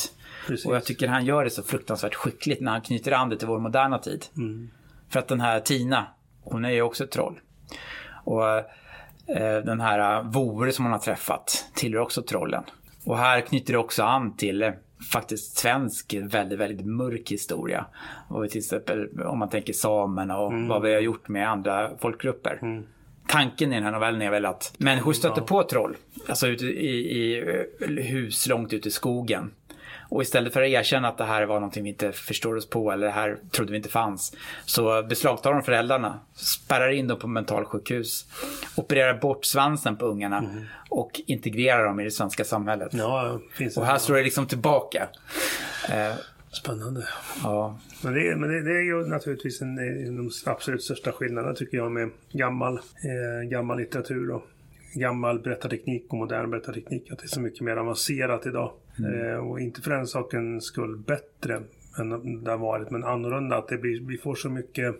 [0.65, 3.47] och jag tycker han gör det så fruktansvärt skickligt när han knyter an det till
[3.47, 4.25] vår moderna tid.
[4.37, 4.69] Mm.
[5.09, 6.05] För att den här Tina,
[6.41, 7.39] hon är ju också ett troll.
[8.23, 8.57] Och
[9.27, 12.63] eh, den här Vore som hon har träffat tillhör också trollen.
[13.05, 14.71] Och här knyter det också an till eh,
[15.11, 17.85] faktiskt svensk väldigt, väldigt mörk historia.
[18.27, 20.67] Och till exempel om man tänker samerna och mm.
[20.67, 22.59] vad vi har gjort med andra folkgrupper.
[22.61, 22.83] Mm.
[23.27, 25.45] Tanken i den här novellen är väl att människor stöter ja.
[25.45, 25.95] på troll.
[26.27, 29.51] Alltså ute i, i hus långt ute i skogen.
[30.09, 32.91] Och istället för att erkänna att det här var någonting vi inte förstår oss på
[32.91, 34.35] eller det här trodde vi inte fanns.
[34.65, 38.25] Så beslagtar de föräldrarna, spärrar in dem på mentalsjukhus,
[38.75, 40.63] opererar bort svansen på ungarna mm.
[40.89, 42.93] och integrerar dem i det svenska samhället.
[42.93, 45.07] Ja, finns och här står det liksom tillbaka.
[45.89, 46.15] Eh,
[46.55, 47.07] Spännande.
[47.43, 47.79] Ja.
[48.03, 51.77] Men, det, men det, det, är ju naturligtvis en, en de absolut största skillnaderna tycker
[51.77, 54.43] jag med gammal, eh, gammal litteratur och
[54.95, 57.11] gammal berättarteknik och modern berättarteknik.
[57.11, 58.71] Att det är så mycket mer avancerat idag.
[58.99, 59.29] Mm.
[59.29, 61.61] Eh, och inte för den sakens skull bättre
[61.99, 63.57] än det har varit, men annorlunda.
[63.57, 64.95] Att det blir, vi får så mycket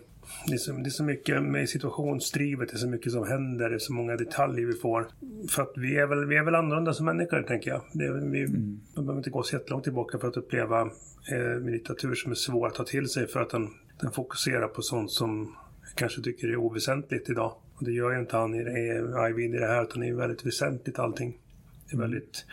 [0.46, 3.68] det är, så, det är så mycket med situationsdrivet, det är så mycket som händer,
[3.68, 5.08] det är så många detaljer vi får.
[5.50, 7.80] För att vi är väl, vi är väl annorlunda som människor, tänker jag.
[7.92, 8.80] Det, vi, mm.
[8.96, 10.80] Man behöver inte gå så jättelångt tillbaka för att uppleva
[11.32, 13.68] eh, litteratur som är svår att ta till sig för att den,
[14.00, 17.54] den fokuserar på sånt som jag kanske tycker är oväsentligt idag.
[17.76, 18.58] Och det gör ju inte han i,
[19.26, 21.38] Eivind i det här, utan det är väldigt väsentligt allting.
[21.90, 22.44] Det är väldigt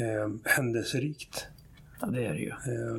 [0.00, 1.46] eh, händelserikt.
[2.00, 2.48] Ja, det är det ju.
[2.48, 2.94] Eh,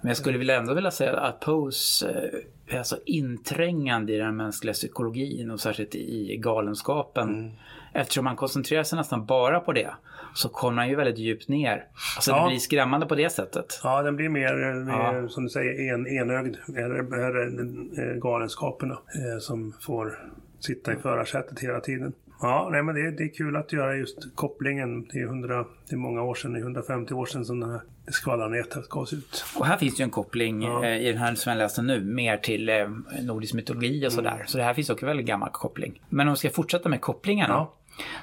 [0.00, 4.36] Men jag skulle vilja ändå vilja säga att Poes eh, är så inträngande i den
[4.36, 7.28] mänskliga psykologin och särskilt i galenskapen.
[7.28, 7.50] Mm.
[7.92, 9.90] Eftersom man koncentrerar sig nästan bara på det
[10.34, 11.84] så kommer man ju väldigt djupt ner.
[12.16, 12.42] Alltså ja.
[12.42, 13.80] det blir skrämmande på det sättet.
[13.84, 15.28] Ja, den blir mer, mer ja.
[15.28, 16.56] som du säger, en, enögd.
[16.66, 20.18] Det är galenskaperna eh, som får
[20.60, 22.12] sitta i förarsätet hela tiden.
[22.40, 25.04] Ja, nej, men det, det är kul att göra just kopplingen.
[25.04, 27.70] Det är, 100, det är många år sedan, det är 150 år sedan som den
[27.70, 29.44] här skvallarnätet gavs ut.
[29.58, 30.84] Och här finns ju en koppling ja.
[30.84, 32.88] eh, i den här som jag läste nu, mer till eh,
[33.22, 34.34] nordisk mytologi och sådär.
[34.34, 34.46] Mm.
[34.46, 36.00] Så det här finns också väldigt gammal koppling.
[36.08, 37.54] Men om vi ska fortsätta med kopplingarna.
[37.54, 37.74] Ja.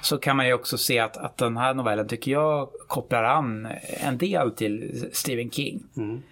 [0.02, 3.68] Så kan man ju också se att, att den här novellen tycker jag kopplar an
[4.00, 5.82] en del till Stephen King.
[5.96, 6.22] Mm.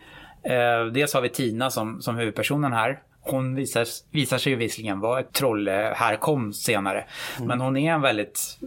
[0.42, 3.02] Eh, dels har vi Tina som, som huvudpersonen här.
[3.26, 7.04] Hon visar, visar sig ju visserligen vara ett trollhärkomst senare.
[7.36, 7.48] Mm.
[7.48, 8.58] Men hon är en väldigt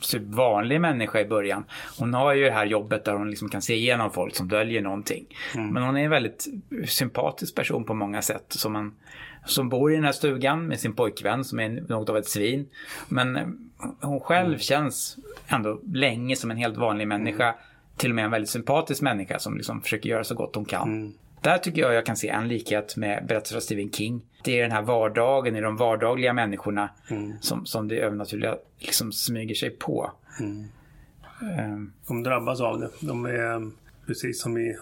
[0.00, 1.64] typ, vanlig människa i början.
[1.98, 4.82] Hon har ju det här jobbet där hon liksom kan se igenom folk som döljer
[4.82, 5.24] någonting.
[5.54, 5.68] Mm.
[5.68, 6.46] Men hon är en väldigt
[6.88, 8.44] sympatisk person på många sätt.
[8.48, 8.94] Som man
[9.44, 12.68] som bor i den här stugan med sin pojkvän som är något av ett svin.
[13.08, 13.46] Men eh,
[14.00, 14.58] hon själv mm.
[14.58, 15.16] känns
[15.48, 17.44] ändå länge som en helt vanlig människa.
[17.44, 17.56] Mm.
[17.96, 21.14] Till och med en väldigt sympatisk människa som liksom försöker göra så gott hon kan.
[21.40, 24.22] Där tycker jag jag kan se en likhet med berättelser av Stephen King.
[24.44, 27.32] Det är den här vardagen, i de vardagliga människorna mm.
[27.40, 30.12] som, som det övernaturliga liksom smyger sig på.
[30.40, 30.64] Mm.
[31.58, 31.92] Um.
[32.08, 32.90] De drabbas av det.
[33.00, 33.70] De är
[34.06, 34.76] precis som i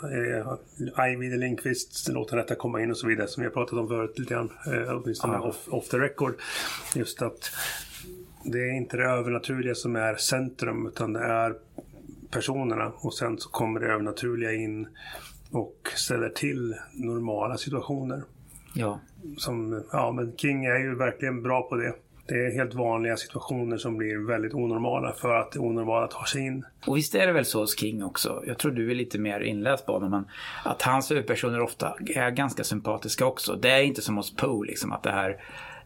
[0.97, 3.89] eh, Ivy Lindqvist låter detta komma in och så vidare som vi har pratat om
[3.89, 4.53] förut lite grann.
[4.67, 5.41] Eh, åtminstone ah.
[5.41, 6.35] off, off the record.
[6.95, 7.51] Just att
[8.45, 11.55] det är inte det övernaturliga som är centrum utan det är
[12.31, 14.89] personerna och sen så kommer det övernaturliga in
[15.51, 18.23] och ställer till normala situationer.
[18.75, 19.01] Ja.
[19.37, 21.95] Som, ja, men King är ju verkligen bra på det.
[22.29, 26.47] Det är helt vanliga situationer som blir väldigt onormala för att det onormala tar sig
[26.47, 26.65] in.
[26.87, 29.41] Och visst är det väl så hos King också, jag tror du är lite mer
[29.41, 30.25] inläst på honom, men
[30.65, 33.57] att hans huvudpersoner ofta är ganska sympatiska också.
[33.57, 35.41] Det är inte som hos Poe, liksom att det här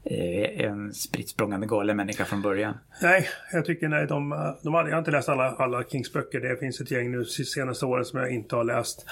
[0.04, 2.74] är en spritt språngande galen människa från början.
[3.02, 6.40] Nej, jag tycker nej, de, de hade, jag har inte läst alla, alla Kings böcker.
[6.40, 9.06] Det finns ett gäng nu de senaste åren som jag inte har läst.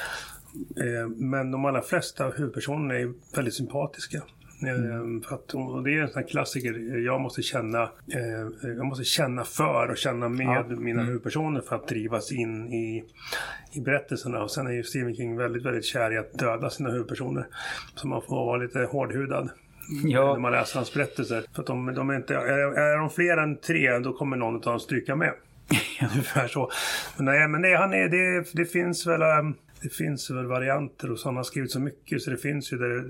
[0.76, 4.22] Eh, men de allra flesta huvudpersonerna är väldigt sympatiska.
[4.62, 5.22] Mm.
[5.22, 6.98] För att, och det är en sån här klassiker.
[7.04, 10.64] Jag måste känna, eh, jag måste känna för och känna med ja.
[10.68, 11.06] mina mm.
[11.06, 13.04] huvudpersoner för att drivas in i,
[13.72, 14.42] i berättelserna.
[14.42, 17.46] Och sen är ju Stephen King väldigt, väldigt kär i att döda sina huvudpersoner.
[17.94, 19.50] Så man får vara lite hårdhudad.
[20.04, 20.32] Ja.
[20.32, 21.44] När man läser hans berättelser.
[21.52, 24.60] För de, de är, inte, är, är de fler än tre då kommer någon av
[24.60, 25.32] dem stryka med.
[26.12, 26.70] Ungefär så.
[27.16, 31.10] Men nej, men nej, han är, det, det finns väl um, det finns väl varianter
[31.10, 33.04] och sådana har skrivit så mycket så det finns ju där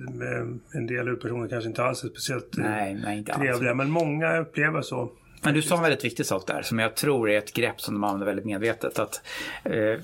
[0.76, 3.70] en del huvudpersoner kanske inte alls är speciellt eh, nej, nej, inte trevliga.
[3.70, 3.76] Alls.
[3.76, 5.12] Men många upplever så.
[5.42, 7.94] Men du sa en väldigt viktig sak där som jag tror är ett grepp som
[7.94, 8.98] de använder väldigt medvetet.
[8.98, 9.22] Att
[9.64, 10.00] eh,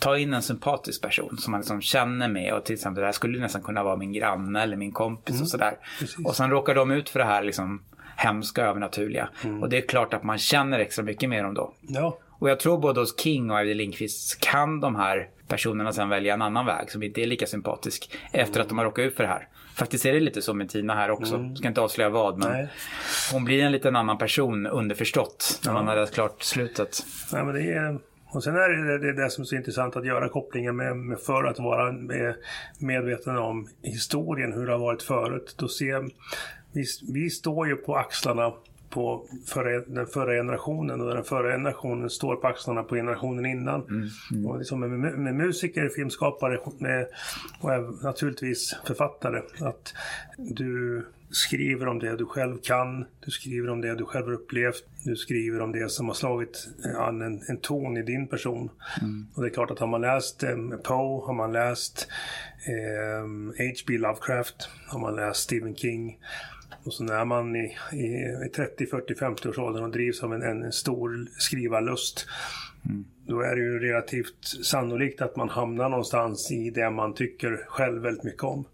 [0.00, 3.12] ta in en sympatisk person som man liksom känner med och till exempel det här
[3.12, 5.78] skulle nästan kunna vara min granne eller min kompis mm, och sådär.
[5.98, 6.26] Precis.
[6.26, 7.82] Och sen råkar de ut för det här liksom
[8.16, 9.28] hemska övernaturliga.
[9.44, 9.62] Mm.
[9.62, 11.72] Och det är klart att man känner extra mycket med dem då.
[11.80, 12.18] Ja.
[12.30, 16.34] Och jag tror både hos King och Ivy Lindqvist kan de här personerna sen välja
[16.34, 19.22] en annan väg som inte är lika sympatisk efter att de har råkat ut för
[19.22, 19.48] det här.
[19.74, 21.34] Faktiskt är det lite så med Tina här också.
[21.34, 21.56] Mm.
[21.56, 22.68] Ska inte avslöja vad men Nej.
[23.32, 25.74] hon blir en liten annan person underförstått när ja.
[25.74, 26.98] man har läst klart slutet.
[27.32, 27.98] Nej, men det är...
[28.34, 31.20] Och sen är det det, det som är så intressant att göra kopplingen med, med
[31.20, 31.94] för att vara
[32.78, 35.54] medveten om historien, hur det har varit förut.
[35.58, 36.10] Då ser,
[36.72, 38.52] vi, vi står ju på axlarna
[38.92, 43.82] på förra, den förra generationen och den förra generationen står på axlarna på generationen innan.
[43.82, 44.46] Mm, mm.
[44.46, 47.06] Och liksom med, med, musiker, filmskapare med,
[47.60, 49.42] och naturligtvis författare.
[49.60, 49.94] Att
[50.38, 54.84] du skriver om det du själv kan, du skriver om det du själv har upplevt,
[55.04, 56.68] du skriver om det som har slagit
[56.98, 58.70] an en, en ton i din person.
[59.00, 59.26] Mm.
[59.34, 62.08] Och det är klart att har man läst eh, Poe, har man läst
[63.58, 63.94] H.P.
[63.94, 66.18] Eh, Lovecraft, har man läst Stephen King,
[66.84, 68.06] och så när man i, i,
[68.46, 72.26] i 30, 40, 50 års åldern och drivs av en, en stor skrivarlust
[72.84, 77.64] mm då är det ju relativt sannolikt att man hamnar någonstans i det man tycker
[77.68, 78.64] själv väldigt mycket om.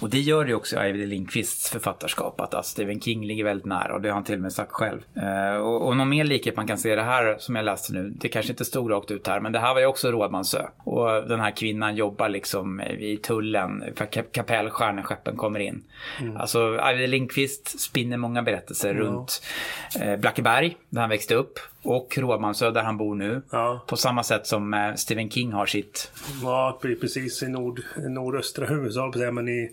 [0.00, 3.66] Och det gör det också i Ivy Lindqvists författarskap, att alltså, Stephen King ligger väldigt
[3.66, 5.00] nära och det har han till och med sagt själv.
[5.16, 8.12] Uh, och, och någon mer likhet man kan se det här som jag läste nu,
[8.16, 10.66] det kanske inte stod rakt ut här, men det här var ju också Rådmansö.
[10.78, 15.84] Och den här kvinnan jobbar liksom i tullen för kapell stjärneskeppen kommer in.
[16.20, 16.36] Mm.
[16.36, 19.02] Alltså Ivy Lindqvist spinner många berättelser mm.
[19.02, 19.42] runt
[20.02, 23.42] uh, Blackeberg, där han växte upp, och Rådmansö där han bor nu.
[23.50, 23.84] Ja.
[23.92, 26.12] På samma sätt som eh, Stephen King har sitt.
[26.42, 29.70] Ja, precis i nord, nordöstra USA, men i,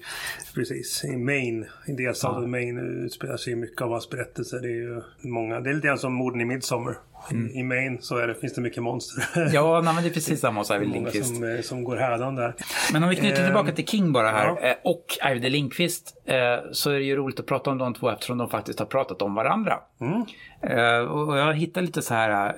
[0.56, 2.48] precis, i Maine, i delstaten ja.
[2.48, 4.60] Maine utspelar sig mycket av hans berättelser.
[4.60, 6.98] Det är ju många, det är lite grann som morden i Midsommar.
[7.32, 7.50] Mm.
[7.50, 9.24] I Maine så är det, finns det mycket monster.
[9.54, 11.36] Ja, nej, men det är precis samma hos Ivy Lindqvist.
[11.36, 12.56] Som, eh, som går hädan där.
[12.94, 14.60] Men om vi knyter tillbaka till King bara här ja.
[14.60, 16.16] Eh, och Ivy Lindqvist
[16.72, 19.22] så är det ju roligt att prata om de två eftersom de faktiskt har pratat
[19.22, 19.80] om varandra.
[20.02, 20.22] Mm.
[21.08, 22.56] Och jag hittar lite så här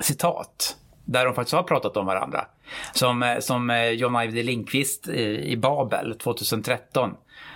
[0.00, 2.44] citat där de faktiskt har pratat om varandra.
[2.92, 7.10] Som, eh, som eh, John Ajvide Lindqvist i, i Babel 2013.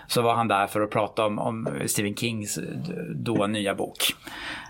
[0.06, 2.64] Så var han där för att prata om, om Stephen Kings eh,
[3.14, 3.98] då nya bok.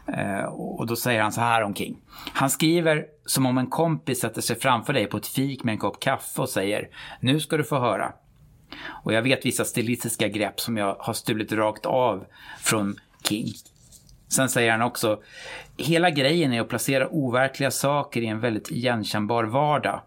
[0.07, 1.99] Eh, och då säger han så här om King.
[2.33, 5.79] Han skriver som om en kompis sätter sig framför dig på ett fik med en
[5.79, 6.89] kopp kaffe och säger
[7.20, 8.12] Nu ska du få höra.
[9.05, 12.25] Och jag vet vissa stilistiska grepp som jag har stulit rakt av
[12.61, 12.97] från
[13.29, 13.47] King.
[14.33, 15.22] Sen säger han också,
[15.76, 20.01] hela grejen är att placera overkliga saker i en väldigt igenkännbar vardag.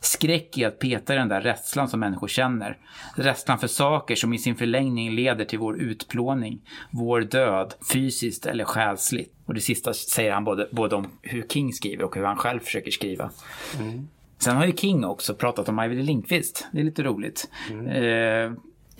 [0.00, 2.78] Skräck är att peta den där rädslan som människor känner.
[3.16, 6.60] Rädslan för saker som i sin förlängning leder till vår utplåning,
[6.90, 9.34] vår död, fysiskt eller själsligt.
[9.46, 12.60] Och det sista säger han både, både om hur King skriver och hur han själv
[12.60, 13.30] försöker skriva.
[13.78, 14.08] Mm.
[14.38, 16.68] Sen har ju King också pratat om Ivy Lindqvist.
[16.72, 17.50] Det är lite roligt.
[17.70, 17.86] Mm.
[17.86, 18.52] Eh,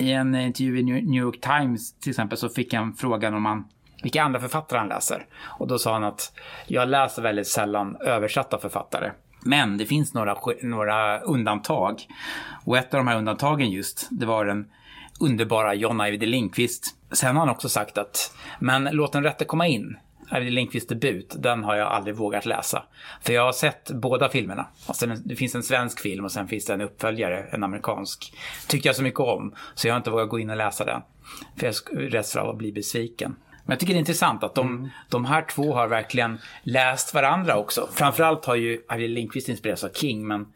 [0.07, 3.65] I en intervju i New York Times till exempel så fick han frågan om han
[4.03, 5.27] vilka andra författare han läser.
[5.43, 6.33] Och då sa han att
[6.67, 9.11] jag läser väldigt sällan översatta författare.
[9.45, 12.07] Men det finns några, några undantag.
[12.65, 14.71] Och ett av de här undantagen just, det var den
[15.21, 16.97] underbara John Ajvide Lindqvist.
[17.13, 19.97] Sen har han också sagt att, men låt den rätte komma in.
[20.31, 22.83] Ajvide Lindqvists debut, den har jag aldrig vågat läsa.
[23.23, 24.67] För jag har sett båda filmerna.
[24.87, 28.35] Alltså det finns en svensk film och sen finns det en uppföljare, en amerikansk.
[28.69, 31.03] Tyckte jag så mycket om, så jag har inte vågat gå in och läsa den.
[31.57, 33.37] För jag är rädd för att bli besviken.
[33.71, 34.89] Men jag tycker det är intressant att de, mm.
[35.09, 37.89] de här två har verkligen läst varandra också.
[37.93, 40.47] Framförallt har ju Arvid Lindqvist inspirerats av King, men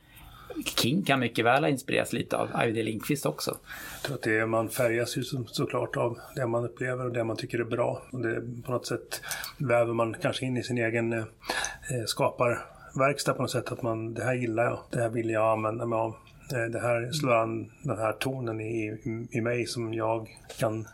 [0.65, 3.57] King kan mycket väl ha inspirerats lite av Arvid Lindqvist också.
[3.93, 7.25] Jag tror att det, man färgas ju så, såklart av det man upplever och det
[7.25, 8.03] man tycker är bra.
[8.11, 9.21] Och det, på något sätt
[9.59, 11.25] väver man kanske in i sin egen eh,
[12.07, 13.73] skaparverkstad på något sätt.
[13.73, 16.15] Att man, det här gillar jag, det här vill jag använda mig av.
[16.53, 20.87] Eh, det här slår an den här tonen i, i, i mig som jag kan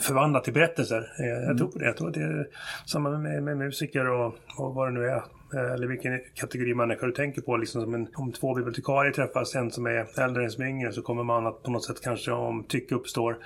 [0.00, 1.12] förvandla till berättelser.
[1.20, 1.58] Eh, jag mm.
[1.58, 1.84] tror på det.
[1.84, 2.48] Jag tror att det är
[2.86, 5.22] samma med, med musiker och, och vad det nu är.
[5.54, 7.56] Eh, eller vilken kategori människa du tänker på.
[7.56, 10.68] Liksom som en, om två bibliotekarier träffas, en som är äldre och en som är
[10.68, 13.36] yngre, så kommer man att på något sätt kanske om tycke uppstår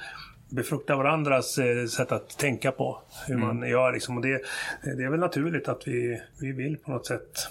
[0.49, 3.03] befrukta varandras eh, sätt att tänka på.
[3.26, 3.47] Hur mm.
[3.47, 4.16] man gör liksom.
[4.16, 4.43] Och det,
[4.83, 7.49] det är väl naturligt att vi, vi vill på något sätt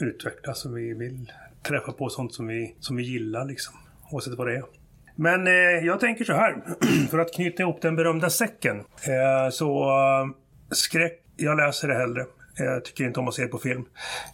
[0.00, 3.74] utvecklas och vi vill träffa på sånt som vi, som vi gillar liksom.
[4.10, 4.64] Oavsett vad det är.
[5.16, 5.52] Men eh,
[5.86, 6.62] jag tänker så här,
[7.10, 8.78] för att knyta ihop den berömda säcken.
[8.78, 10.26] Eh, så eh,
[10.70, 12.24] skräck, jag läser det hellre.
[12.56, 13.84] Jag tycker inte om att se på film.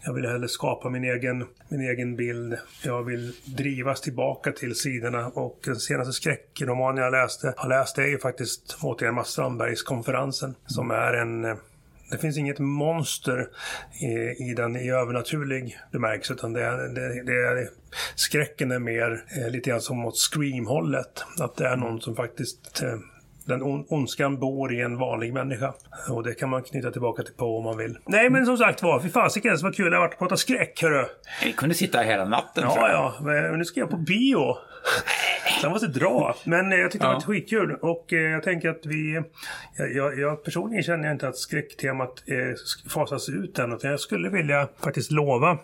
[0.05, 2.59] Jag vill hellre skapa min egen, min egen bild.
[2.85, 8.07] Jag vill drivas tillbaka till sidorna och den senaste skräckromanen jag läste, har läst är
[8.07, 11.57] ju faktiskt återigen Mats Strandbergs Konferensen som är en eh,
[12.11, 13.49] det finns inget monster
[14.01, 17.69] i, i den i övernaturlig bemärkelse utan det det, det är,
[18.15, 21.25] skräcken är mer eh, lite grann som åt Scream-hållet.
[21.41, 22.99] Att det är någon som faktiskt eh,
[23.49, 25.75] den on ondskan bor i en vanlig människa.
[26.11, 27.99] Och det kan man knyta tillbaka till på om man vill.
[28.07, 30.83] Nej men som sagt var, fy fasiken vad kul det har varit att prata skräck
[30.83, 31.05] hörru.
[31.45, 33.15] Vi kunde sitta hela natten Ja, ja.
[33.21, 34.57] Men nu ska jag på bio.
[35.63, 36.37] Jag måste dra.
[36.45, 37.11] Men eh, jag tyckte ja.
[37.11, 37.75] det var skitkul.
[37.75, 39.23] Och eh, jag tänker att vi...
[39.95, 43.73] Jag, jag, personligen känner inte att skräcktemat eh, fasas ut än.
[43.73, 45.59] Utan jag skulle vilja faktiskt lova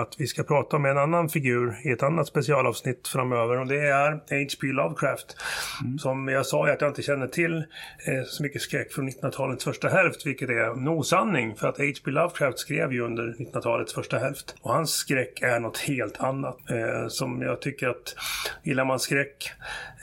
[0.00, 3.60] att vi ska prata om en annan figur i ett annat specialavsnitt framöver.
[3.60, 4.66] Och det är H.P.
[4.66, 5.36] Lovecraft.
[5.84, 5.98] Mm.
[5.98, 9.88] Som jag sa att jag inte känner till eh, så mycket skräck från 1900-talets första
[9.88, 10.26] hälft.
[10.26, 11.56] Vilket är en osanning.
[11.56, 12.10] För att H.P.
[12.10, 14.54] Lovecraft skrev ju under 1900-talets första hälft.
[14.60, 16.56] Och hans skräck är något helt annat.
[16.70, 18.16] Eh, som jag tycker att
[18.62, 19.52] gillar man skräck,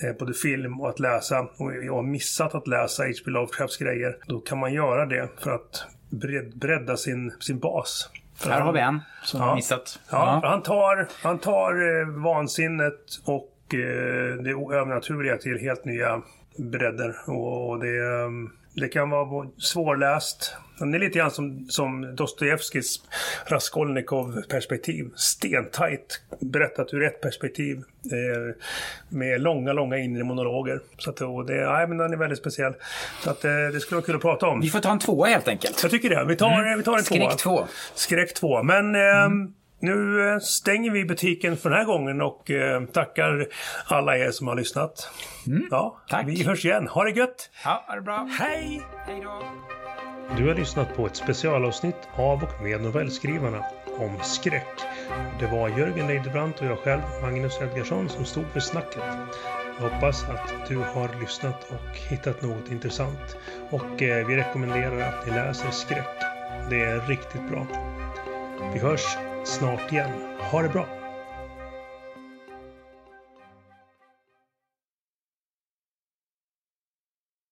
[0.03, 3.31] eh, både film och att läsa och jag har missat att läsa H.P.
[3.31, 4.17] Lovecrafts grejer.
[4.27, 5.85] Då kan man göra det för att
[6.53, 8.09] bredda sin, sin bas.
[8.49, 9.45] Här har vi en som ja.
[9.45, 9.99] har missat.
[10.11, 10.49] Ja, ja.
[10.49, 16.21] Han tar, han tar eh, vansinnet och eh, det övernaturliga till helt nya
[16.57, 17.15] bredder.
[17.27, 20.55] Och, och det, um, det kan vara svårläst.
[20.79, 23.01] Det är lite grann som, som Dostojevskijs
[23.45, 25.09] Raskolnikov-perspektiv.
[25.15, 27.77] Stentajt berättat ur ett perspektiv.
[27.77, 28.55] Eh,
[29.09, 30.79] med långa, långa inre monologer.
[30.97, 32.73] Så att, och det, nej, men den är väldigt speciell.
[33.23, 34.61] Så att, eh, det skulle vara kul att prata om.
[34.61, 35.79] Vi får ta en tvåa helt enkelt.
[35.81, 36.25] Jag tycker det.
[36.25, 36.77] Vi tar, mm.
[36.77, 37.17] vi tar en tvåa.
[37.17, 37.67] Skräck två.
[37.95, 38.63] Skräck två.
[38.63, 39.53] Men eh, mm.
[39.81, 43.47] Nu eh, stänger vi butiken för den här gången och eh, tackar
[43.85, 45.11] alla er som har lyssnat.
[45.47, 46.27] Mm, ja, tack.
[46.27, 46.87] Vi hörs igen.
[46.87, 47.49] Ha det gött!
[47.63, 48.29] Ja, ha det bra.
[48.39, 48.81] Hej!
[49.07, 49.43] Hej då!
[50.37, 53.65] Du har lyssnat på ett specialavsnitt av och med novellskrivarna
[53.97, 54.81] om skräck.
[55.39, 59.03] Det var Jörgen Leidebrant och jag själv, Magnus Edgarsson, som stod för snacket.
[59.79, 63.37] Jag hoppas att du har lyssnat och hittat något intressant.
[63.69, 66.17] Och eh, vi rekommenderar att ni läser skräck.
[66.69, 67.67] Det är riktigt bra.
[68.73, 70.09] Vi hörs snart igen.
[70.39, 71.00] Ha det bra!